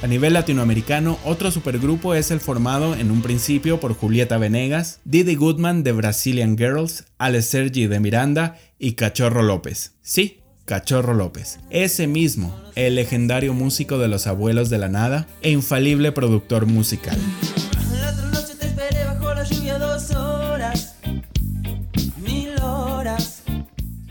A 0.06 0.08
nivel 0.08 0.34
latinoamericano, 0.34 1.18
otro 1.26 1.50
supergrupo 1.50 2.14
es 2.14 2.30
el 2.30 2.40
formado 2.40 2.94
en 2.94 3.10
un 3.10 3.24
principio 3.24 3.80
por 3.80 3.96
Julieta 3.96 4.38
Venegas, 4.38 5.00
Didi 5.04 5.34
Goodman 5.34 5.82
de 5.82 5.94
Brazilian 5.94 6.60
Girls, 6.60 7.06
Alex 7.18 7.46
Sergi 7.48 7.88
de 7.88 8.00
Miranda 8.00 8.56
y 8.78 8.92
Cachorro 8.92 9.42
López. 9.42 9.96
Sí, 10.04 10.42
Cachorro 10.66 11.16
López. 11.16 11.58
Ese 11.72 12.06
mismo, 12.06 12.56
el 12.76 12.94
legendario 12.94 13.56
músico 13.56 13.98
de 13.98 14.08
los 14.08 14.28
abuelos 14.28 14.70
de 14.70 14.78
la 14.78 14.90
nada 14.90 15.26
e 15.42 15.50
infalible 15.50 16.12
productor 16.12 16.68
musical. 16.68 17.18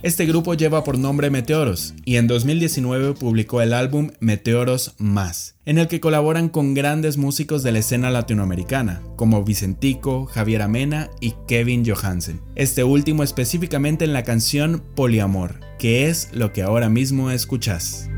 Este 0.05 0.27
grupo 0.27 0.53
lleva 0.53 0.85
por 0.85 0.99
nombre 0.99 1.31
Meteoros 1.31 1.95
y 2.05 2.17
en 2.17 2.27
2019 2.27 3.15
publicó 3.15 3.63
el 3.63 3.73
álbum 3.73 4.11
Meteoros 4.21 4.97
Más, 4.99 5.55
en 5.65 5.79
el 5.79 5.89
que 5.89 5.99
colaboran 5.99 6.51
con 6.51 6.75
grandes 6.75 7.17
músicos 7.17 7.63
de 7.63 7.73
la 7.73 7.79
escena 7.79 8.11
latinoamericana, 8.11 9.01
como 9.17 9.45
Vicentico, 9.45 10.27
Javier 10.27 10.61
Amena 10.61 11.09
y 11.23 11.33
Kevin 11.49 11.87
Johansen. 11.87 12.43
Este 12.55 12.85
último 12.85 13.23
específicamente 13.23 14.05
en 14.05 14.13
la 14.13 14.25
canción 14.25 14.85
Poliamor, 14.95 15.61
que 15.79 16.11
es 16.11 16.29
lo 16.35 16.53
que 16.53 16.61
ahora 16.61 16.91
mismo 16.91 17.31
escuchas. 17.31 18.11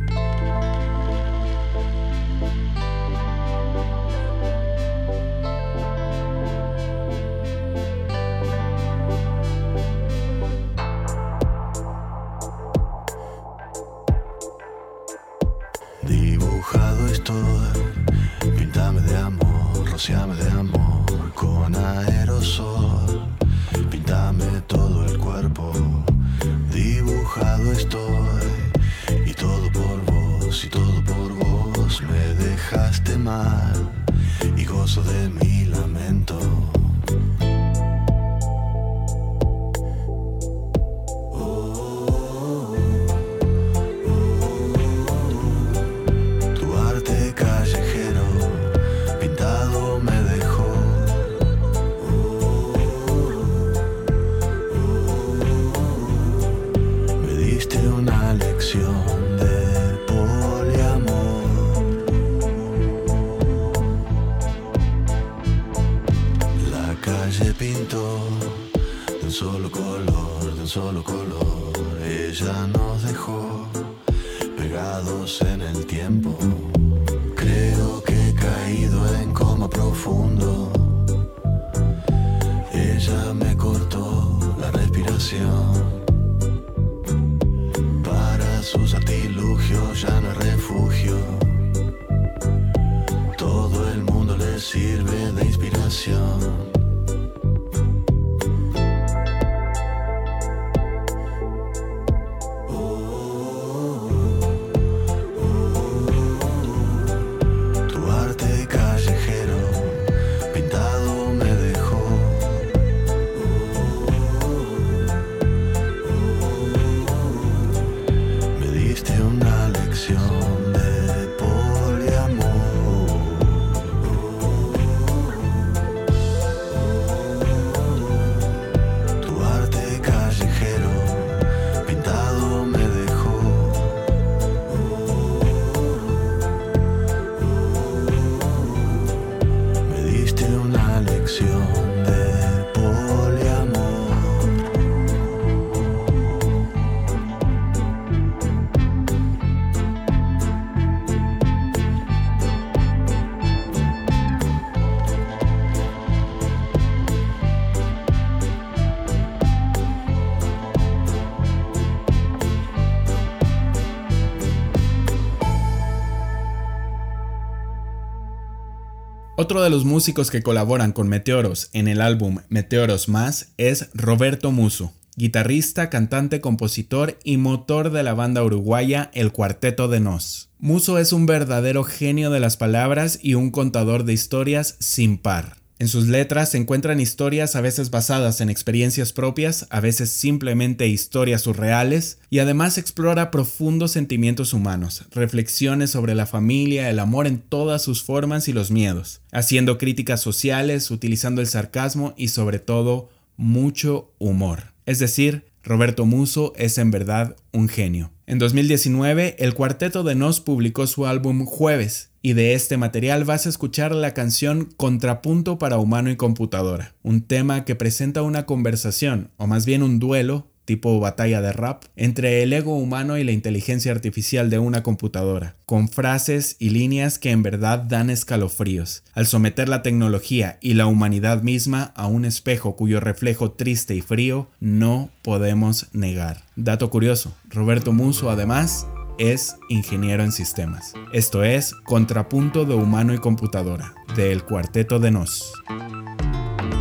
Otro 169.57 169.65
de 169.65 169.71
los 169.71 169.87
músicos 169.87 170.31
que 170.31 170.43
colaboran 170.43 170.93
con 170.93 171.09
Meteoros 171.09 171.71
en 171.73 171.89
el 171.89 172.03
álbum 172.03 172.41
Meteoros 172.51 173.09
Más 173.09 173.55
es 173.57 173.89
Roberto 173.95 174.53
Muso, 174.53 174.93
guitarrista, 175.17 175.89
cantante, 175.89 176.43
compositor 176.43 177.19
y 177.25 177.39
motor 177.39 177.89
de 177.89 178.03
la 178.03 178.13
banda 178.13 178.45
uruguaya 178.45 179.11
El 179.15 179.33
Cuarteto 179.33 179.89
de 179.89 179.99
Nos. 179.99 180.51
Muso 180.59 180.99
es 180.99 181.15
un 181.15 181.25
verdadero 181.25 181.85
genio 181.85 182.29
de 182.29 182.39
las 182.39 182.59
palabras 182.59 183.19
y 183.23 183.33
un 183.33 183.51
contador 183.51 184.05
de 184.05 184.13
historias 184.13 184.77
sin 184.79 185.17
par. 185.17 185.57
En 185.79 185.89
sus 185.89 186.07
letras 186.07 186.51
se 186.51 186.57
encuentran 186.57 187.01
historias 187.01 187.55
a 187.55 187.61
veces 187.61 187.91
basadas 187.91 188.41
en 188.41 188.49
experiencias 188.49 189.13
propias, 189.13 189.67
a 189.69 189.81
veces 189.81 190.09
simplemente 190.11 190.89
historias 190.89 191.43
surreales, 191.43 192.19
y 192.31 192.39
además 192.39 192.79
explora 192.79 193.31
profundos 193.31 193.91
sentimientos 193.91 194.55
humanos, 194.55 195.05
reflexiones 195.11 195.91
sobre 195.91 196.15
la 196.15 196.25
familia, 196.25 196.89
el 196.89 196.99
amor 196.99 197.27
en 197.27 197.41
todas 197.41 197.83
sus 197.83 198.03
formas 198.03 198.49
y 198.49 198.55
los 198.55 198.71
miedos, 198.71 199.21
haciendo 199.33 199.77
críticas 199.77 200.23
sociales, 200.23 200.91
utilizando 200.91 201.43
el 201.43 201.47
sarcasmo 201.47 202.15
y 202.17 202.29
sobre 202.29 202.59
todo 202.59 203.11
mucho 203.37 204.11
humor. 204.19 204.73
Es 204.87 204.99
decir, 204.99 205.45
Roberto 205.67 206.07
Muso 206.07 206.53
es 206.57 206.79
en 206.79 206.93
verdad 206.93 207.35
un 207.53 207.69
genio. 207.69 208.13
En 208.27 208.39
2019, 208.39 209.35
el 209.41 209.53
cuarteto 209.53 210.05
de 210.05 210.15
Nos 210.15 210.41
publicó 210.41 210.87
su 210.87 211.07
álbum 211.07 211.45
Jueves, 211.45 212.11
y 212.23 212.35
de 212.35 212.55
este 212.55 212.77
material 212.77 213.25
vas 213.25 213.47
a 213.47 213.49
escuchar 213.49 213.93
la 213.93 214.15
canción 214.15 214.69
Contrapunto 214.77 215.59
para 215.59 215.79
humano 215.79 216.09
y 216.09 216.17
computadora, 216.17 216.95
un 217.03 217.23
tema 217.23 217.65
que 217.65 217.75
presenta 217.75 218.23
una 218.23 218.47
conversación, 218.47 219.33
o 219.39 219.49
más 219.49 219.67
bien 219.67 219.83
un 219.83 219.99
duelo, 219.99 220.47
tipo 220.67 221.01
batalla 221.01 221.41
de 221.41 221.53
rap, 221.53 221.85
entre 221.97 222.43
el 222.43 222.53
ego 222.53 222.77
humano 222.77 223.17
y 223.17 223.25
la 223.25 223.33
inteligencia 223.33 223.93
artificial 223.93 224.51
de 224.51 224.59
una 224.59 224.83
computadora, 224.83 225.57
con 225.65 225.89
frases 225.89 226.57
y 226.59 226.71
líneas 226.71 227.19
que 227.19 227.31
en 227.31 227.43
verdad 227.43 227.79
dan 227.79 228.11
escalofríos, 228.11 229.03
al 229.15 229.27
someter 229.27 229.71
la 229.71 229.83
tecnología 229.83 230.59
y 230.61 230.75
la 230.75 230.87
humanidad 230.87 231.43
misma 231.43 231.93
a 231.97 232.07
un 232.07 232.27
espejo 232.27 232.77
cuyo 232.77 233.01
reflejo 233.01 233.53
triste 233.53 233.95
y 233.95 234.03
frío 234.03 234.51
no 234.61 235.09
podemos 235.23 235.87
negar. 235.95 236.43
Dato 236.57 236.91
curioso, 236.91 237.35
Roberto 237.49 237.93
Muso 237.93 238.29
además 238.29 238.87
es 239.19 239.57
ingeniero 239.69 240.23
en 240.23 240.33
sistemas. 240.33 240.93
Esto 241.13 241.45
es 241.45 241.75
Contrapunto 241.85 242.65
de 242.65 242.75
Humano 242.75 243.15
y 243.15 243.19
Computadora, 243.19 243.95
del 244.15 244.45
Cuarteto 244.45 244.99
de 244.99 245.11
Nos. 245.11 245.53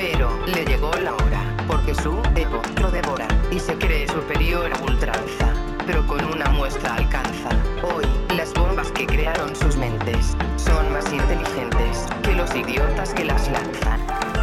Pero 0.00 0.30
le 0.46 0.64
llegó 0.64 0.92
la 1.02 1.12
hora, 1.12 1.42
porque 1.66 1.92
su 1.92 2.22
ego 2.36 2.62
lo 2.80 2.88
devora 2.88 3.26
y 3.50 3.58
se 3.58 3.74
cree 3.74 4.06
superior 4.06 4.70
a 4.72 4.80
ultranza. 4.84 5.52
Pero 5.88 6.06
con 6.06 6.24
una 6.24 6.48
muestra 6.50 6.94
alcanza. 6.94 7.48
Hoy, 7.82 8.04
las 8.36 8.54
bombas 8.54 8.92
que 8.92 9.08
crearon 9.08 9.56
sus 9.56 9.76
mentes 9.76 10.36
son 10.56 10.92
más 10.92 11.12
inteligentes 11.12 12.06
que 12.22 12.32
los 12.32 12.54
idiotas 12.54 13.12
que 13.12 13.24
las 13.24 13.50
lanzan. 13.50 14.37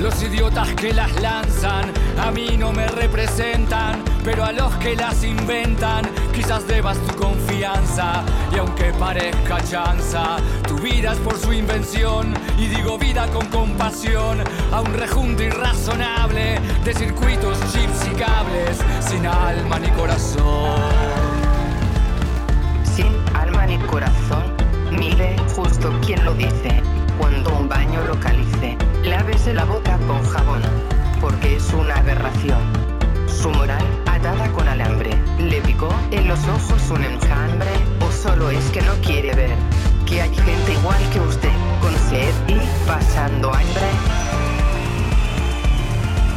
Los 0.00 0.22
idiotas 0.22 0.72
que 0.74 0.92
las 0.92 1.10
lanzan 1.20 1.92
a 2.20 2.30
mí 2.30 2.56
no 2.56 2.72
me 2.72 2.86
representan, 2.86 4.00
pero 4.22 4.44
a 4.44 4.52
los 4.52 4.72
que 4.76 4.94
las 4.94 5.24
inventan 5.24 6.04
quizás 6.32 6.66
debas 6.68 6.98
tu 6.98 7.16
confianza. 7.16 8.22
Y 8.54 8.58
aunque 8.58 8.92
parezca 8.92 9.60
chanza, 9.64 10.36
tu 10.68 10.76
vida 10.78 11.12
es 11.12 11.18
por 11.18 11.36
su 11.36 11.52
invención. 11.52 12.32
Y 12.58 12.66
digo 12.66 12.96
vida 12.96 13.26
con 13.32 13.46
compasión 13.46 14.38
a 14.72 14.80
un 14.80 14.94
rejunto 14.94 15.42
irrazonable 15.42 16.60
de 16.84 16.94
circuitos, 16.94 17.58
chips 17.72 18.06
y 18.06 18.14
cables 18.14 18.78
sin 19.00 19.26
alma 19.26 19.80
ni 19.80 19.88
corazón. 19.88 20.80
Sin 22.84 23.16
alma 23.34 23.66
ni 23.66 23.78
corazón, 23.78 24.44
mire 24.92 25.36
justo 25.56 25.92
quien 26.00 26.24
lo 26.24 26.34
dice. 26.34 26.97
Cuando 27.18 27.52
un 27.52 27.68
baño 27.68 28.00
localice, 28.06 28.78
lávese 29.04 29.52
la 29.52 29.64
boca 29.64 29.98
con 30.06 30.22
jabón, 30.24 30.62
porque 31.20 31.56
es 31.56 31.72
una 31.72 31.96
aberración. 31.96 32.60
Su 33.26 33.50
moral 33.50 33.84
atada 34.06 34.48
con 34.52 34.68
alambre, 34.68 35.10
le 35.38 35.60
picó 35.60 35.88
en 36.10 36.28
los 36.28 36.40
ojos 36.46 36.90
un 36.90 37.04
enjambre, 37.04 37.70
o 38.00 38.10
solo 38.10 38.50
es 38.50 38.64
que 38.70 38.82
no 38.82 38.94
quiere 39.02 39.34
ver 39.34 39.56
que 40.06 40.22
hay 40.22 40.34
gente 40.34 40.72
igual 40.72 41.10
que 41.12 41.20
usted, 41.20 41.52
con 41.82 41.94
sed 42.08 42.32
y 42.46 42.58
pasando 42.86 43.52
hambre. 43.52 44.17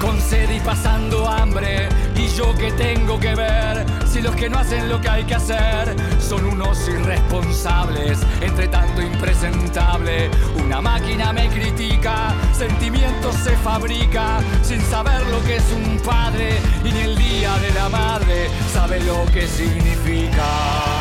Con 0.02 0.20
sed 0.20 0.50
y 0.50 0.60
pasando 0.60 1.28
hambre, 1.28 1.88
y 2.16 2.28
yo 2.30 2.56
que 2.56 2.72
tengo 2.72 3.20
que 3.20 3.36
ver 3.36 3.86
si 4.08 4.20
los 4.20 4.36
que 4.36 4.50
no 4.50 4.58
hacen 4.58 4.90
lo 4.90 5.00
que 5.00 5.08
hay 5.08 5.24
que 5.24 5.36
hacer 5.36 5.96
son 6.20 6.44
unos 6.46 6.88
irresponsables, 6.90 8.20
entre 8.42 8.68
tanto 8.68 9.02
impresentable. 9.02 10.32
Una 10.64 10.82
máquina 10.82 11.32
me 11.32 11.48
critica, 11.50 12.34
sentimientos 12.52 13.36
se 13.36 13.56
fabrica 13.58 14.40
sin 14.64 14.82
saber 14.82 15.22
lo 15.28 15.42
que 15.44 15.58
es 15.58 15.72
un 15.72 16.00
padre 16.00 16.58
y 16.84 16.92
ni 16.92 17.00
el 17.02 17.16
día 17.16 17.56
de 17.60 17.72
la 17.72 17.88
madre 17.90 18.50
sabe 18.74 19.00
lo 19.02 19.26
que 19.32 19.48
significa. 19.48 21.01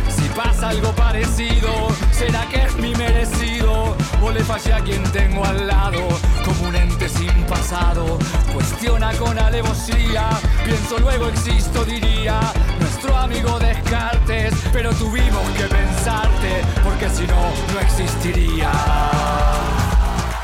Pasa 0.35 0.69
algo 0.69 0.91
parecido, 0.93 1.89
será 2.11 2.45
que 2.47 2.63
es 2.63 2.75
mi 2.77 2.95
merecido. 2.95 3.95
O 4.23 4.31
le 4.31 4.43
fallé 4.43 4.73
a 4.73 4.79
quien 4.79 5.03
tengo 5.11 5.43
al 5.43 5.67
lado, 5.67 6.07
como 6.45 6.69
un 6.69 6.75
ente 6.75 7.09
sin 7.09 7.33
pasado. 7.45 8.17
Cuestiona 8.53 9.13
con 9.13 9.37
alevosía, 9.37 10.29
pienso 10.63 10.99
luego 10.99 11.27
existo, 11.27 11.83
diría. 11.83 12.39
Nuestro 12.79 13.17
amigo 13.17 13.59
Descartes, 13.59 14.53
pero 14.71 14.91
tuvimos 14.93 15.43
que 15.57 15.63
pensarte, 15.65 16.61
porque 16.83 17.09
si 17.09 17.27
no, 17.27 17.41
no 17.73 17.79
existiría. 17.79 18.71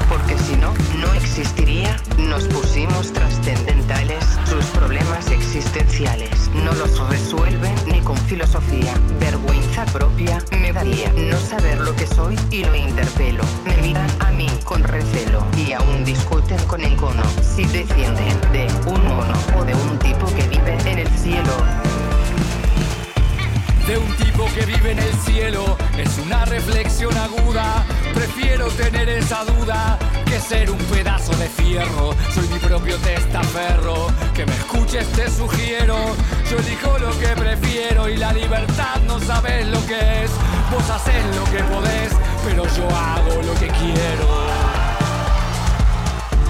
Porque 0.10 0.38
si 0.40 0.56
no, 0.56 0.74
no 1.00 1.14
existiría. 1.14 1.96
Nos 2.18 2.44
pusimos 2.46 3.14
trascendentales. 3.14 4.26
Sus 4.46 4.66
problemas 4.68 5.30
existenciales 5.32 6.50
no 6.54 6.74
los 6.74 6.98
resuelven 7.10 7.76
ni 7.88 8.00
con 8.02 8.18
filosofía. 8.18 8.94
Propia 9.86 10.44
me 10.60 10.74
daría 10.74 11.12
no 11.14 11.38
saber 11.38 11.80
lo 11.80 11.96
que 11.96 12.08
soy 12.08 12.36
y 12.50 12.64
lo 12.64 12.76
interpelo. 12.76 13.44
Me 13.64 13.78
miran 13.78 14.10
a 14.20 14.32
mí 14.32 14.50
con 14.64 14.84
recelo 14.84 15.46
y 15.56 15.72
aún 15.72 16.04
discuten 16.04 16.58
con 16.66 16.82
el 16.82 16.96
cono 16.96 17.24
si 17.42 17.64
descienden 17.66 18.42
de 18.52 18.68
un 18.88 19.04
mono 19.08 19.34
o 19.56 19.64
de 19.64 19.76
un 19.76 20.00
tipo 20.00 20.26
que 20.36 20.48
vive 20.48 20.78
en 20.86 21.00
el 21.00 21.10
cielo. 21.10 21.52
de 23.88 23.98
un 23.98 24.16
tipo 24.18 24.46
que 24.54 24.66
vive 24.66 24.92
en 24.92 25.00
el 25.00 25.14
cielo 25.14 25.78
es 25.98 26.18
una 26.26 26.44
reflexión 26.46 27.16
aguda. 27.16 27.86
Prefiero 28.18 28.68
tener 28.70 29.08
esa 29.10 29.46
duda 29.46 30.00
que 30.26 30.40
ser 30.40 30.72
un 30.72 30.80
pedazo 30.86 31.34
de 31.34 31.48
fierro. 31.48 32.16
Soy 32.34 32.48
mi 32.48 32.58
propio 32.58 32.98
testaferro. 32.98 34.08
Que 34.34 34.44
me 34.44 34.56
escuches 34.56 35.08
te 35.10 35.30
sugiero. 35.30 35.96
Yo 36.50 36.58
elijo 36.58 36.98
lo 36.98 37.12
que 37.20 37.28
prefiero 37.28 38.10
y 38.10 38.18
la 38.18 38.34
libertad 38.34 39.00
no 39.06 39.20
sabes 39.20 39.68
lo 39.68 39.86
que 39.86 40.24
es. 40.24 40.32
Vos 40.72 40.90
haces 40.90 41.24
lo 41.36 41.44
que 41.46 41.64
podés, 41.66 42.12
pero 42.44 42.64
yo 42.76 42.90
hago 42.90 43.44
lo 43.44 43.54
que 43.60 43.68
quiero. 43.68 44.28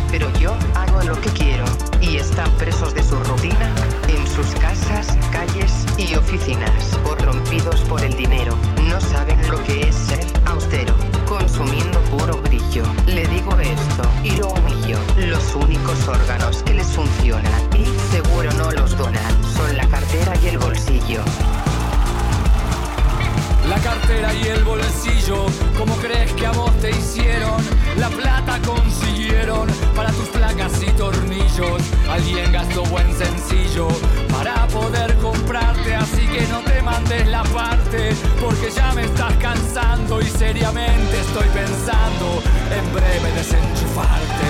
Pero 0.09 0.31
yo 0.39 0.55
hago 0.73 1.01
lo 1.03 1.19
que 1.19 1.29
quiero 1.31 1.65
y 1.99 2.15
están 2.15 2.49
presos 2.51 2.93
de 2.93 3.03
su 3.03 3.21
rutina 3.25 3.75
en 4.07 4.25
sus 4.25 4.47
casas, 4.61 5.17
calles 5.33 5.85
y 5.97 6.15
oficinas, 6.15 6.97
corrompidos 7.03 7.81
por 7.81 8.01
el 8.01 8.15
dinero. 8.15 8.55
No 8.83 9.01
saben 9.01 9.37
lo 9.51 9.61
que 9.65 9.89
es 9.89 9.95
ser 9.95 10.25
austero, 10.45 10.95
consumiendo 11.27 11.99
puro 12.11 12.41
brillo. 12.41 12.83
Le 13.05 13.27
digo 13.27 13.51
esto 13.59 14.03
y 14.23 14.31
lo 14.31 14.49
humillo. 14.49 14.97
Los 15.17 15.55
únicos 15.55 16.07
órganos 16.07 16.63
que 16.63 16.73
les 16.73 16.87
funcionan 16.87 17.61
y 17.77 17.85
seguro 18.11 18.51
no 18.53 18.71
los 18.71 18.97
donan 18.97 19.43
son 19.55 19.75
la 19.77 19.87
cartera 19.87 20.33
y 20.41 20.47
el 20.47 20.57
bolsillo 20.57 21.21
la 23.69 23.77
cartera 23.79 24.33
y 24.33 24.47
el 24.47 24.63
bolsillo, 24.63 25.45
como 25.77 25.95
crees 25.97 26.31
que 26.33 26.45
a 26.45 26.51
vos 26.51 26.71
te 26.79 26.91
hicieron, 26.91 27.61
la 27.97 28.09
plata 28.09 28.59
consiguieron 28.65 29.67
para 29.95 30.11
tus 30.11 30.27
placas 30.29 30.81
y 30.81 30.91
tornillos, 30.91 31.81
alguien 32.09 32.51
gastó 32.51 32.83
buen 32.85 33.13
sencillo 33.15 33.87
para 34.31 34.67
poder 34.67 35.15
comprarte, 35.17 35.95
así 35.95 36.25
que 36.27 36.47
no 36.47 36.59
te 36.61 36.81
mandes 36.81 37.27
la 37.27 37.43
parte, 37.43 38.15
porque 38.39 38.71
ya 38.71 38.93
me 38.93 39.03
estás 39.03 39.33
cansando 39.35 40.21
y 40.21 40.25
seriamente 40.25 41.19
estoy 41.19 41.47
pensando 41.49 42.41
en 42.71 42.93
breve 42.93 43.31
desenchufarte. 43.35 44.47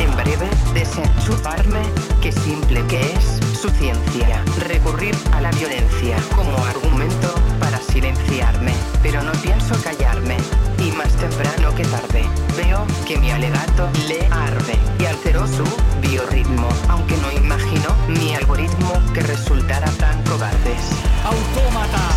En 0.00 0.16
breve 0.16 0.50
desenchufarme, 0.74 1.82
qué 2.20 2.32
simple 2.32 2.84
que 2.86 3.00
es 3.00 3.39
su 3.60 3.68
ciencia. 3.70 4.42
Recurrir 4.68 5.14
a 5.32 5.40
la 5.42 5.50
violencia 5.50 6.16
como 6.34 6.56
argumento 6.64 7.34
para 7.58 7.78
silenciarme, 7.78 8.72
pero 9.02 9.22
no 9.22 9.32
pienso 9.32 9.74
callarme. 9.82 10.38
Y 10.78 10.90
más 10.92 11.14
temprano 11.16 11.74
que 11.74 11.84
tarde, 11.84 12.24
veo 12.56 12.86
que 13.06 13.18
mi 13.18 13.30
alegato 13.30 13.90
le 14.08 14.26
arde 14.30 14.78
y 14.98 15.04
alteró 15.04 15.46
su 15.46 15.64
biorritmo, 16.00 16.68
aunque 16.88 17.16
no 17.18 17.30
imagino 17.32 17.94
mi 18.08 18.34
algoritmo 18.34 18.92
que 19.12 19.20
resultara 19.20 19.90
tan 19.92 20.22
cobardes. 20.24 20.82
Autómata. 21.24 22.09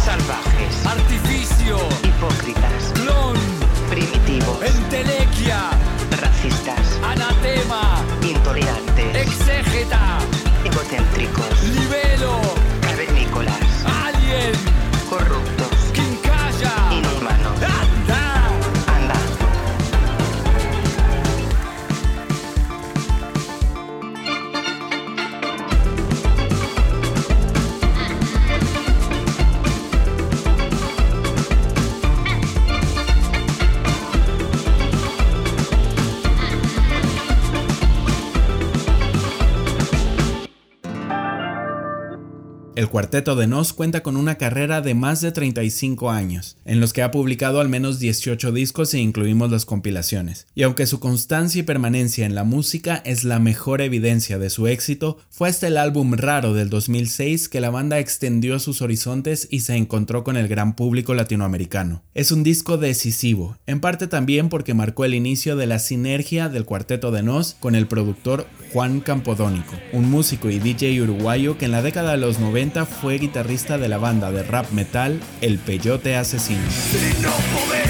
Egocéntricos. 10.93 11.63
Libelo. 11.63 12.42
Cuarteto 42.93 43.35
de 43.35 43.47
Nos 43.47 43.73
cuenta 43.73 44.03
con 44.03 44.17
una 44.17 44.35
carrera 44.35 44.79
de 44.81 44.93
más 44.93 45.19
de 45.19 45.31
35 45.31 46.11
años, 46.11 46.57
en 46.63 46.79
los 46.79 46.93
que 46.93 47.01
ha 47.01 47.09
publicado 47.09 47.59
al 47.59 47.67
menos 47.67 47.97
18 47.97 48.51
discos 48.51 48.91
si 48.91 48.99
incluimos 48.99 49.49
las 49.49 49.65
compilaciones. 49.65 50.45
Y 50.53 50.61
aunque 50.61 50.85
su 50.85 50.99
constancia 50.99 51.61
y 51.61 51.63
permanencia 51.63 52.23
en 52.27 52.35
la 52.35 52.43
música 52.43 53.01
es 53.03 53.23
la 53.23 53.39
mejor 53.39 53.81
evidencia 53.81 54.37
de 54.37 54.51
su 54.51 54.67
éxito, 54.67 55.17
fue 55.31 55.49
hasta 55.49 55.65
el 55.65 55.77
álbum 55.77 56.13
Raro 56.13 56.53
del 56.53 56.69
2006 56.69 57.49
que 57.49 57.61
la 57.61 57.71
banda 57.71 57.97
extendió 57.97 58.59
sus 58.59 58.83
horizontes 58.83 59.47
y 59.49 59.61
se 59.61 59.75
encontró 59.75 60.23
con 60.23 60.37
el 60.37 60.47
gran 60.47 60.75
público 60.75 61.15
latinoamericano. 61.15 62.03
Es 62.13 62.31
un 62.31 62.43
disco 62.43 62.77
decisivo, 62.77 63.57
en 63.65 63.79
parte 63.79 64.05
también 64.05 64.49
porque 64.49 64.75
marcó 64.75 65.03
el 65.03 65.15
inicio 65.15 65.55
de 65.55 65.65
la 65.65 65.79
sinergia 65.79 66.47
del 66.47 66.65
Cuarteto 66.65 67.09
de 67.09 67.23
Nos 67.23 67.55
con 67.55 67.73
el 67.73 67.87
productor 67.87 68.45
Juan 68.71 68.99
Campodónico, 68.99 69.73
un 69.93 70.11
músico 70.11 70.51
y 70.51 70.59
DJ 70.59 71.01
uruguayo 71.01 71.57
que 71.57 71.65
en 71.65 71.71
la 71.71 71.81
década 71.81 72.11
de 72.11 72.17
los 72.17 72.39
90 72.39 72.82
fue 72.85 73.17
guitarrista 73.17 73.77
de 73.77 73.87
la 73.87 73.97
banda 73.97 74.31
de 74.31 74.43
rap 74.43 74.71
metal 74.71 75.19
El 75.41 75.59
Peyote 75.59 76.15
Asesino. 76.15 76.61
Si 76.69 77.21
no 77.21 77.31
podés 77.53 77.89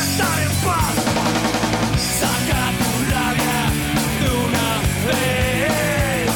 estar 0.00 0.42
en 0.42 0.50
paz, 0.64 0.94
saca 2.18 2.70
tu 2.78 2.90
rabia 3.12 3.58
de 4.20 4.28
una 4.44 4.68
vez. 5.06 6.30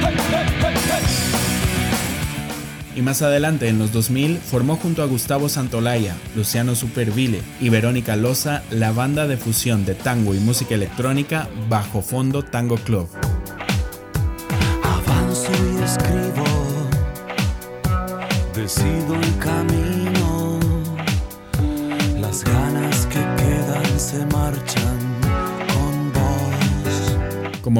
Hey, 0.00 0.14
hey, 0.30 0.46
hey, 0.60 0.74
hey. 0.88 1.04
Y 2.96 3.02
más 3.02 3.22
adelante, 3.22 3.68
en 3.68 3.78
los 3.78 3.92
2000, 3.92 4.38
formó 4.38 4.76
junto 4.76 5.02
a 5.02 5.06
Gustavo 5.06 5.48
Santolaya, 5.48 6.14
Luciano 6.36 6.76
Supervile 6.76 7.42
y 7.60 7.68
Verónica 7.68 8.14
Loza 8.14 8.62
la 8.70 8.92
banda 8.92 9.26
de 9.26 9.36
fusión 9.36 9.84
de 9.84 9.94
tango 9.94 10.34
y 10.34 10.38
música 10.38 10.76
electrónica 10.76 11.48
Bajo 11.68 12.02
Fondo 12.02 12.42
Tango 12.44 12.76
Club. 12.76 13.08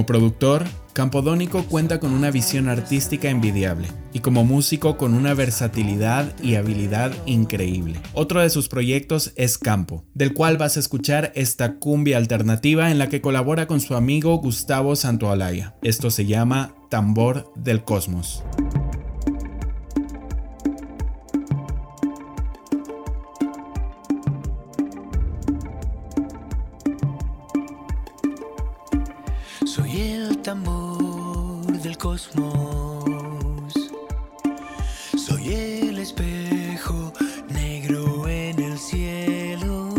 Como 0.05 0.19
productor, 0.19 0.65
Campodónico 0.93 1.65
cuenta 1.65 1.99
con 1.99 2.13
una 2.13 2.31
visión 2.31 2.69
artística 2.69 3.31
envidiable 3.31 3.89
y 4.13 4.19
como 4.19 4.45
músico 4.45 4.99
con 4.99 5.15
una 5.15 5.33
versatilidad 5.33 6.39
y 6.43 6.57
habilidad 6.57 7.11
increíble. 7.25 7.99
Otro 8.13 8.43
de 8.43 8.51
sus 8.51 8.69
proyectos 8.69 9.33
es 9.37 9.57
Campo, 9.57 10.05
del 10.13 10.35
cual 10.35 10.59
vas 10.59 10.77
a 10.77 10.81
escuchar 10.81 11.33
esta 11.35 11.77
cumbia 11.77 12.19
alternativa 12.19 12.91
en 12.91 12.99
la 12.99 13.09
que 13.09 13.23
colabora 13.23 13.67
con 13.67 13.81
su 13.81 13.95
amigo 13.95 14.37
Gustavo 14.37 14.95
Santoalaya. 14.95 15.75
Esto 15.81 16.11
se 16.11 16.27
llama 16.27 16.75
Tambor 16.91 17.51
del 17.57 17.83
Cosmos. 17.83 18.45
Soy 35.17 35.53
el 35.53 35.99
espejo 35.99 37.13
negro 37.49 38.29
en 38.29 38.61
el 38.61 38.79
cielo. 38.79 39.93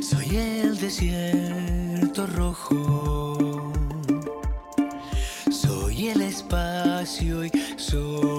Soy 0.00 0.36
el 0.36 0.78
desierto 0.78 2.26
rojo. 2.28 3.70
Soy 5.50 6.08
el 6.08 6.22
espacio 6.22 7.44
y 7.44 7.50
soy 7.76 8.33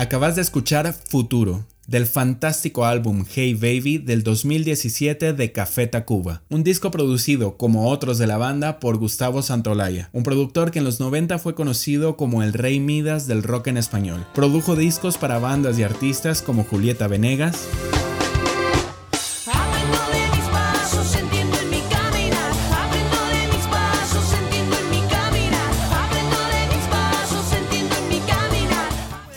Acabas 0.00 0.34
de 0.34 0.40
escuchar 0.40 0.94
Futuro, 0.94 1.66
del 1.86 2.06
fantástico 2.06 2.86
álbum 2.86 3.26
Hey 3.30 3.52
Baby 3.52 3.98
del 3.98 4.22
2017 4.22 5.34
de 5.34 5.52
Café 5.52 5.88
Tacuba, 5.88 6.40
un 6.48 6.64
disco 6.64 6.90
producido, 6.90 7.58
como 7.58 7.90
otros 7.90 8.16
de 8.16 8.26
la 8.26 8.38
banda, 8.38 8.80
por 8.80 8.96
Gustavo 8.96 9.42
Santolaya, 9.42 10.08
un 10.14 10.22
productor 10.22 10.70
que 10.70 10.78
en 10.78 10.86
los 10.86 11.00
90 11.00 11.38
fue 11.38 11.54
conocido 11.54 12.16
como 12.16 12.42
el 12.42 12.54
Rey 12.54 12.80
Midas 12.80 13.26
del 13.26 13.42
rock 13.42 13.66
en 13.66 13.76
español. 13.76 14.26
Produjo 14.34 14.74
discos 14.74 15.18
para 15.18 15.38
bandas 15.38 15.78
y 15.78 15.82
artistas 15.82 16.40
como 16.40 16.64
Julieta 16.64 17.06
Venegas, 17.06 17.68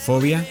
Fobia, 0.05 0.45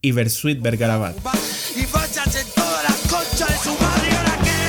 y 0.00 0.12
Versuit 0.12 0.62
Vergarabat. 0.62 1.16
Y 1.74 1.80
en 1.80 1.86
todas 2.54 2.84
las 2.84 2.96
conchas 3.10 3.48
de 3.48 3.58
su 3.58 3.76
barrio, 3.76 4.16
¿ahora 4.16 4.38
qué? 4.40 4.60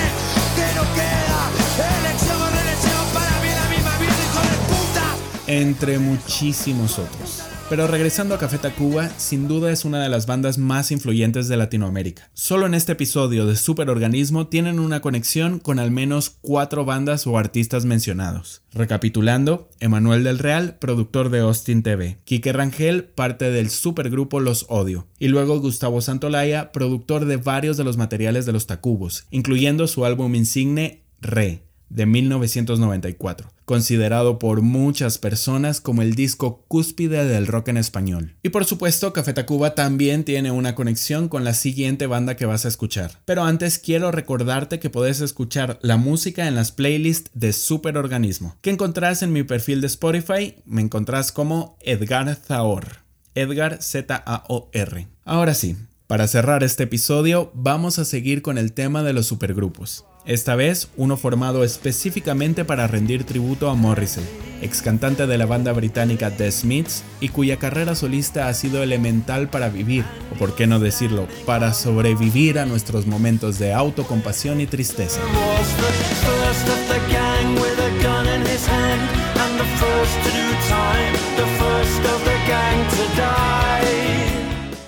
¿Qué 0.55 0.75
nos 0.75 0.87
queda? 0.95 1.99
Elección 1.99 2.41
o 2.41 2.49
reelección, 2.49 3.07
para 3.13 3.39
mí 3.39 3.49
la 3.53 3.69
misma 3.69 3.97
vida, 3.99 4.13
hijo 4.25 4.41
de 4.41 4.57
puta. 4.67 5.15
entre 5.45 5.99
muchísimos 5.99 6.97
otros. 6.97 7.44
Pero 7.67 7.87
regresando 7.87 8.35
a 8.35 8.37
Café 8.37 8.59
Tacuba, 8.59 9.09
sin 9.17 9.47
duda 9.47 9.71
es 9.71 9.85
una 9.85 10.03
de 10.03 10.07
las 10.07 10.27
bandas 10.27 10.59
más 10.59 10.91
influyentes 10.91 11.47
de 11.47 11.57
Latinoamérica. 11.57 12.29
Solo 12.35 12.67
en 12.67 12.75
este 12.75 12.91
episodio 12.91 13.47
de 13.47 13.55
Superorganismo 13.55 14.45
tienen 14.45 14.79
una 14.79 15.01
conexión 15.01 15.57
con 15.57 15.79
al 15.79 15.89
menos 15.89 16.37
cuatro 16.41 16.85
bandas 16.85 17.25
o 17.25 17.39
artistas 17.39 17.85
mencionados. 17.85 18.61
Recapitulando, 18.71 19.67
Emanuel 19.79 20.23
del 20.23 20.37
Real, 20.37 20.77
productor 20.77 21.31
de 21.31 21.39
Austin 21.39 21.81
TV, 21.81 22.19
Quique 22.23 22.53
Rangel, 22.53 23.03
parte 23.03 23.49
del 23.49 23.71
supergrupo 23.71 24.39
Los 24.39 24.67
Odio, 24.69 25.07
y 25.17 25.29
luego 25.29 25.59
Gustavo 25.59 26.01
Santolaya, 26.01 26.71
productor 26.71 27.25
de 27.25 27.37
varios 27.37 27.77
de 27.77 27.83
los 27.83 27.97
materiales 27.97 28.45
de 28.45 28.53
los 28.53 28.67
Tacubos, 28.67 29.25
incluyendo 29.31 29.87
su 29.87 30.05
álbum 30.05 30.35
insigne 30.35 31.01
Re, 31.19 31.64
de 31.89 32.05
1994, 32.05 33.49
considerado 33.65 34.39
por 34.39 34.61
muchas 34.61 35.17
personas 35.17 35.81
como 35.81 36.01
el 36.01 36.15
disco 36.15 36.63
cúspide 36.67 37.25
del 37.25 37.47
rock 37.47 37.69
en 37.69 37.77
español. 37.77 38.35
Y 38.43 38.49
por 38.49 38.65
supuesto, 38.65 39.13
Café 39.13 39.33
Tacuba 39.33 39.75
también 39.75 40.23
tiene 40.23 40.51
una 40.51 40.75
conexión 40.75 41.29
con 41.29 41.43
la 41.43 41.53
siguiente 41.53 42.07
banda 42.07 42.35
que 42.35 42.45
vas 42.45 42.65
a 42.65 42.69
escuchar. 42.69 43.19
Pero 43.25 43.43
antes 43.43 43.79
quiero 43.79 44.11
recordarte 44.11 44.79
que 44.79 44.89
podés 44.89 45.21
escuchar 45.21 45.79
la 45.81 45.97
música 45.97 46.47
en 46.47 46.55
las 46.55 46.71
playlists 46.71 47.31
de 47.33 47.53
Superorganismo, 47.53 48.57
que 48.61 48.71
encontrás 48.71 49.21
en 49.21 49.33
mi 49.33 49.43
perfil 49.43 49.81
de 49.81 49.87
Spotify, 49.87 50.55
me 50.65 50.81
encontrás 50.81 51.31
como 51.31 51.77
Edgar 51.81 52.35
Zahor. 52.35 53.05
Edgar 53.35 53.81
Z-A-O-R. 53.81 55.07
Ahora 55.25 55.53
sí, 55.53 55.75
para 56.07 56.27
cerrar 56.27 56.63
este 56.63 56.83
episodio, 56.83 57.51
vamos 57.53 57.99
a 57.99 58.05
seguir 58.05 58.41
con 58.41 58.57
el 58.57 58.73
tema 58.73 59.03
de 59.03 59.11
los 59.11 59.25
supergrupos. 59.25 60.05
Esta 60.25 60.55
vez, 60.55 60.87
uno 60.97 61.17
formado 61.17 61.63
específicamente 61.63 62.65
para 62.65 62.87
rendir 62.87 63.25
tributo 63.25 63.69
a 63.69 63.75
Morrissey, 63.75 64.23
ex 64.59 64.81
cantante 64.81 65.27
de 65.27 65.37
la 65.37 65.45
banda 65.45 65.71
británica 65.71 66.31
The 66.31 66.51
Smiths 66.51 67.03
y 67.19 67.29
cuya 67.29 67.57
carrera 67.57 67.93
solista 67.93 68.47
ha 68.47 68.53
sido 68.55 68.81
elemental 68.81 69.49
para 69.49 69.69
vivir, 69.69 70.03
o 70.33 70.39
por 70.39 70.55
qué 70.55 70.65
no 70.65 70.79
decirlo, 70.79 71.27
para 71.45 71.75
sobrevivir 71.75 72.57
a 72.57 72.65
nuestros 72.65 73.05
momentos 73.05 73.59
de 73.59 73.73
autocompasión 73.73 74.61
y 74.61 74.65
tristeza. 74.65 75.21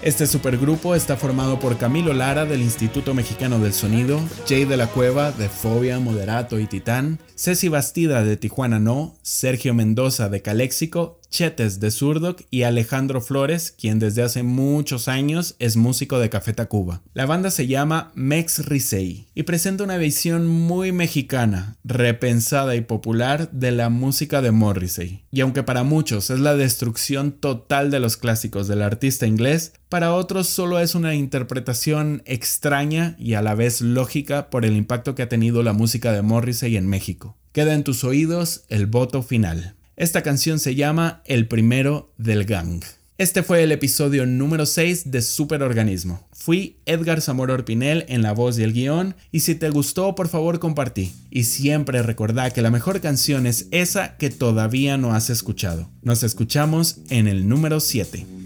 Este 0.07 0.25
supergrupo 0.25 0.95
está 0.95 1.17
formado 1.17 1.59
por 1.59 1.77
Camilo 1.77 2.13
Lara 2.13 2.45
del 2.45 2.61
Instituto 2.61 3.13
Mexicano 3.13 3.59
del 3.59 3.73
Sonido, 3.73 4.21
Jay 4.47 4.63
de 4.63 4.77
la 4.77 4.87
Cueva 4.87 5.33
de 5.33 5.49
Fobia, 5.49 5.99
Moderato 5.99 6.61
y 6.61 6.65
Titán, 6.65 7.19
Ceci 7.35 7.67
Bastida 7.67 8.23
de 8.23 8.37
Tijuana 8.37 8.79
No, 8.79 9.17
Sergio 9.21 9.73
Mendoza 9.73 10.29
de 10.29 10.41
Caléxico, 10.41 11.19
Chetes 11.29 11.79
de 11.79 11.91
Zurdoc 11.91 12.41
y 12.49 12.63
Alejandro 12.63 13.21
Flores, 13.21 13.73
quien 13.77 13.99
desde 13.99 14.23
hace 14.23 14.43
muchos 14.43 15.07
años 15.07 15.55
es 15.59 15.77
músico 15.77 16.19
de 16.19 16.29
Café 16.29 16.53
Tacuba. 16.53 17.01
La 17.13 17.25
banda 17.25 17.51
se 17.51 17.67
llama 17.67 18.11
Mex 18.15 18.65
Risei 18.65 19.27
y 19.35 19.43
presenta 19.43 19.83
una 19.83 19.97
visión 19.97 20.47
muy 20.47 20.91
mexicana, 20.91 21.77
repensada 21.83 22.75
y 22.75 22.81
popular 22.81 23.51
de 23.51 23.71
la 23.71 23.89
música 23.89 24.41
de 24.41 24.51
Morrissey. 24.51 25.23
Y 25.31 25.41
aunque 25.41 25.63
para 25.63 25.83
muchos 25.83 26.29
es 26.29 26.39
la 26.39 26.55
destrucción 26.55 27.31
total 27.31 27.91
de 27.91 27.99
los 27.99 28.17
clásicos 28.17 28.67
del 28.67 28.81
artista 28.81 29.27
inglés, 29.27 29.73
para 29.89 30.13
otros 30.13 30.47
solo 30.47 30.79
es 30.79 30.95
una 30.95 31.15
interpretación 31.15 32.21
extraña 32.25 33.15
y 33.17 33.35
a 33.35 33.41
la 33.41 33.55
vez 33.55 33.81
lógica 33.81 34.49
por 34.49 34.65
el 34.65 34.75
impacto 34.75 35.15
que 35.15 35.23
ha 35.23 35.29
tenido 35.29 35.63
la 35.63 35.73
música 35.73 36.11
de 36.11 36.21
Morrissey 36.21 36.75
en 36.75 36.87
México. 36.87 37.37
Queda 37.53 37.73
en 37.73 37.83
tus 37.83 38.03
oídos 38.03 38.63
el 38.69 38.85
voto 38.85 39.23
final. 39.23 39.76
Esta 39.97 40.21
canción 40.21 40.59
se 40.59 40.75
llama 40.75 41.23
El 41.25 41.47
primero 41.47 42.13
del 42.19 42.45
gang. 42.45 42.83
Este 43.17 43.41
fue 43.41 43.63
el 43.63 43.71
episodio 43.71 44.27
número 44.27 44.67
6 44.67 45.09
de 45.09 45.23
Superorganismo. 45.23 46.27
Fui 46.31 46.77
Edgar 46.85 47.19
Zamora 47.19 47.55
Orpinel 47.55 48.05
en 48.07 48.21
la 48.21 48.31
voz 48.31 48.59
y 48.59 48.63
el 48.63 48.73
guion, 48.73 49.15
y 49.31 49.39
si 49.39 49.55
te 49.55 49.71
gustó, 49.71 50.13
por 50.13 50.27
favor 50.27 50.59
compartí. 50.59 51.13
Y 51.31 51.45
siempre 51.45 52.03
recordá 52.03 52.51
que 52.51 52.61
la 52.61 52.69
mejor 52.69 53.01
canción 53.01 53.47
es 53.47 53.69
esa 53.71 54.17
que 54.17 54.29
todavía 54.29 54.97
no 54.97 55.15
has 55.15 55.31
escuchado. 55.31 55.89
Nos 56.03 56.21
escuchamos 56.21 56.99
en 57.09 57.27
el 57.27 57.49
número 57.49 57.79
7. 57.79 58.36